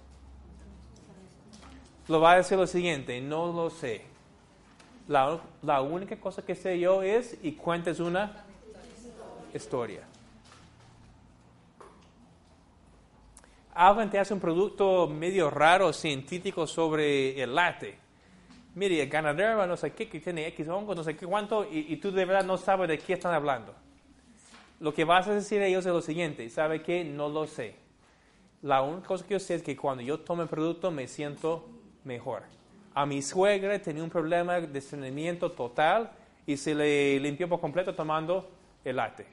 Lo 2.08 2.22
va 2.22 2.34
a 2.34 2.38
decir 2.38 2.58
lo 2.58 2.66
siguiente, 2.66 3.20
no 3.20 3.52
lo 3.52 3.70
sé. 3.70 4.04
La, 5.10 5.38
la 5.62 5.82
única 5.82 6.16
cosa 6.16 6.42
que 6.44 6.56
sé 6.56 6.80
yo 6.80 7.04
es 7.04 7.38
y 7.44 7.52
cuentes 7.52 8.00
una 8.00 8.46
historia. 9.54 10.04
Alguien 13.76 14.10
te 14.10 14.18
hace 14.18 14.34
un 14.34 14.40
producto 14.40 15.08
medio 15.08 15.50
raro, 15.50 15.92
científico 15.94 16.66
sobre 16.66 17.42
el 17.42 17.54
latte. 17.54 17.98
Mire, 18.74 19.02
el 19.02 19.10
ganadero, 19.10 19.68
no 19.68 19.78
sé 19.78 19.92
qué, 19.92 20.10
que 20.10 20.20
tiene 20.20 20.48
X 20.48 20.68
hongos, 20.70 20.96
no 20.96 21.04
sé 21.04 21.16
qué 21.16 21.26
cuánto, 21.26 21.66
y, 21.66 21.94
y, 21.94 21.98
tú 21.98 22.12
de 22.12 22.26
verdad 22.26 22.46
no 22.46 22.58
sabes 22.58 22.88
de 22.88 22.98
qué 22.98 23.14
están 23.14 23.34
hablando. 23.34 23.74
Lo 24.80 24.94
que 24.94 25.04
vas 25.04 25.28
a 25.28 25.34
decir 25.34 25.62
a 25.62 25.68
ellos 25.68 25.86
es 25.86 25.94
lo 25.94 26.02
siguiente, 26.02 26.50
¿sabe 26.50 26.82
qué? 26.82 27.04
No 27.04 27.30
lo 27.30 27.48
sé. 27.48 27.76
La 28.62 28.82
única 28.82 29.08
cosa 29.08 29.26
que 29.26 29.34
yo 29.34 29.40
sé 29.40 29.56
es 29.56 29.64
que 29.64 29.78
cuando 29.78 30.04
yo 30.04 30.20
tomo 30.20 30.42
el 30.42 30.50
producto 30.50 30.90
me 30.92 31.08
siento 31.08 31.68
mejor. 32.04 32.44
A 32.94 33.06
mi 33.06 33.22
suegra 33.22 33.78
tenía 33.80 34.04
un 34.04 34.10
problema 34.10 34.60
de 34.60 34.80
estreñimiento 34.80 35.52
total 35.52 36.12
y 36.46 36.58
se 36.58 36.74
le 36.74 37.20
limpió 37.20 37.48
por 37.48 37.60
completo 37.60 37.94
tomando 37.94 38.50
el 38.84 38.96
latte. 38.96 39.26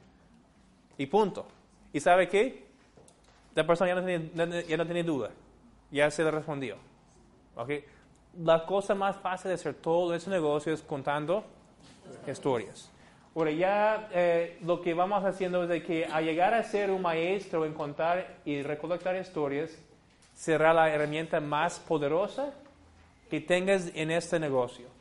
Y 0.98 1.06
punto. 1.06 1.46
¿Y 1.92 2.00
sabe 2.00 2.28
qué? 2.28 2.71
La 3.54 3.66
persona 3.66 3.88
ya 3.88 4.00
no 4.00 4.04
tenía, 4.04 4.62
ya 4.62 4.76
no 4.76 4.86
tenía 4.86 5.02
duda. 5.02 5.30
Ya 5.90 6.10
se 6.10 6.24
le 6.24 6.30
respondió. 6.30 6.76
¿Okay? 7.56 7.84
La 8.42 8.64
cosa 8.64 8.94
más 8.94 9.16
fácil 9.16 9.48
de 9.48 9.54
hacer 9.54 9.74
todo 9.74 10.14
ese 10.14 10.30
negocio 10.30 10.72
es 10.72 10.82
contando 10.82 11.44
historias. 12.26 12.90
Ahora 13.34 13.50
ya 13.50 14.08
eh, 14.12 14.58
lo 14.62 14.80
que 14.80 14.92
vamos 14.92 15.24
haciendo 15.24 15.62
es 15.62 15.68
de 15.68 15.82
que 15.82 16.04
al 16.04 16.24
llegar 16.24 16.52
a 16.52 16.62
ser 16.62 16.90
un 16.90 17.00
maestro 17.00 17.64
en 17.64 17.72
contar 17.72 18.36
y 18.44 18.62
recolectar 18.62 19.16
historias, 19.16 19.70
será 20.34 20.74
la 20.74 20.90
herramienta 20.90 21.40
más 21.40 21.78
poderosa 21.78 22.52
que 23.30 23.40
tengas 23.40 23.90
en 23.94 24.10
este 24.10 24.38
negocio. 24.38 24.91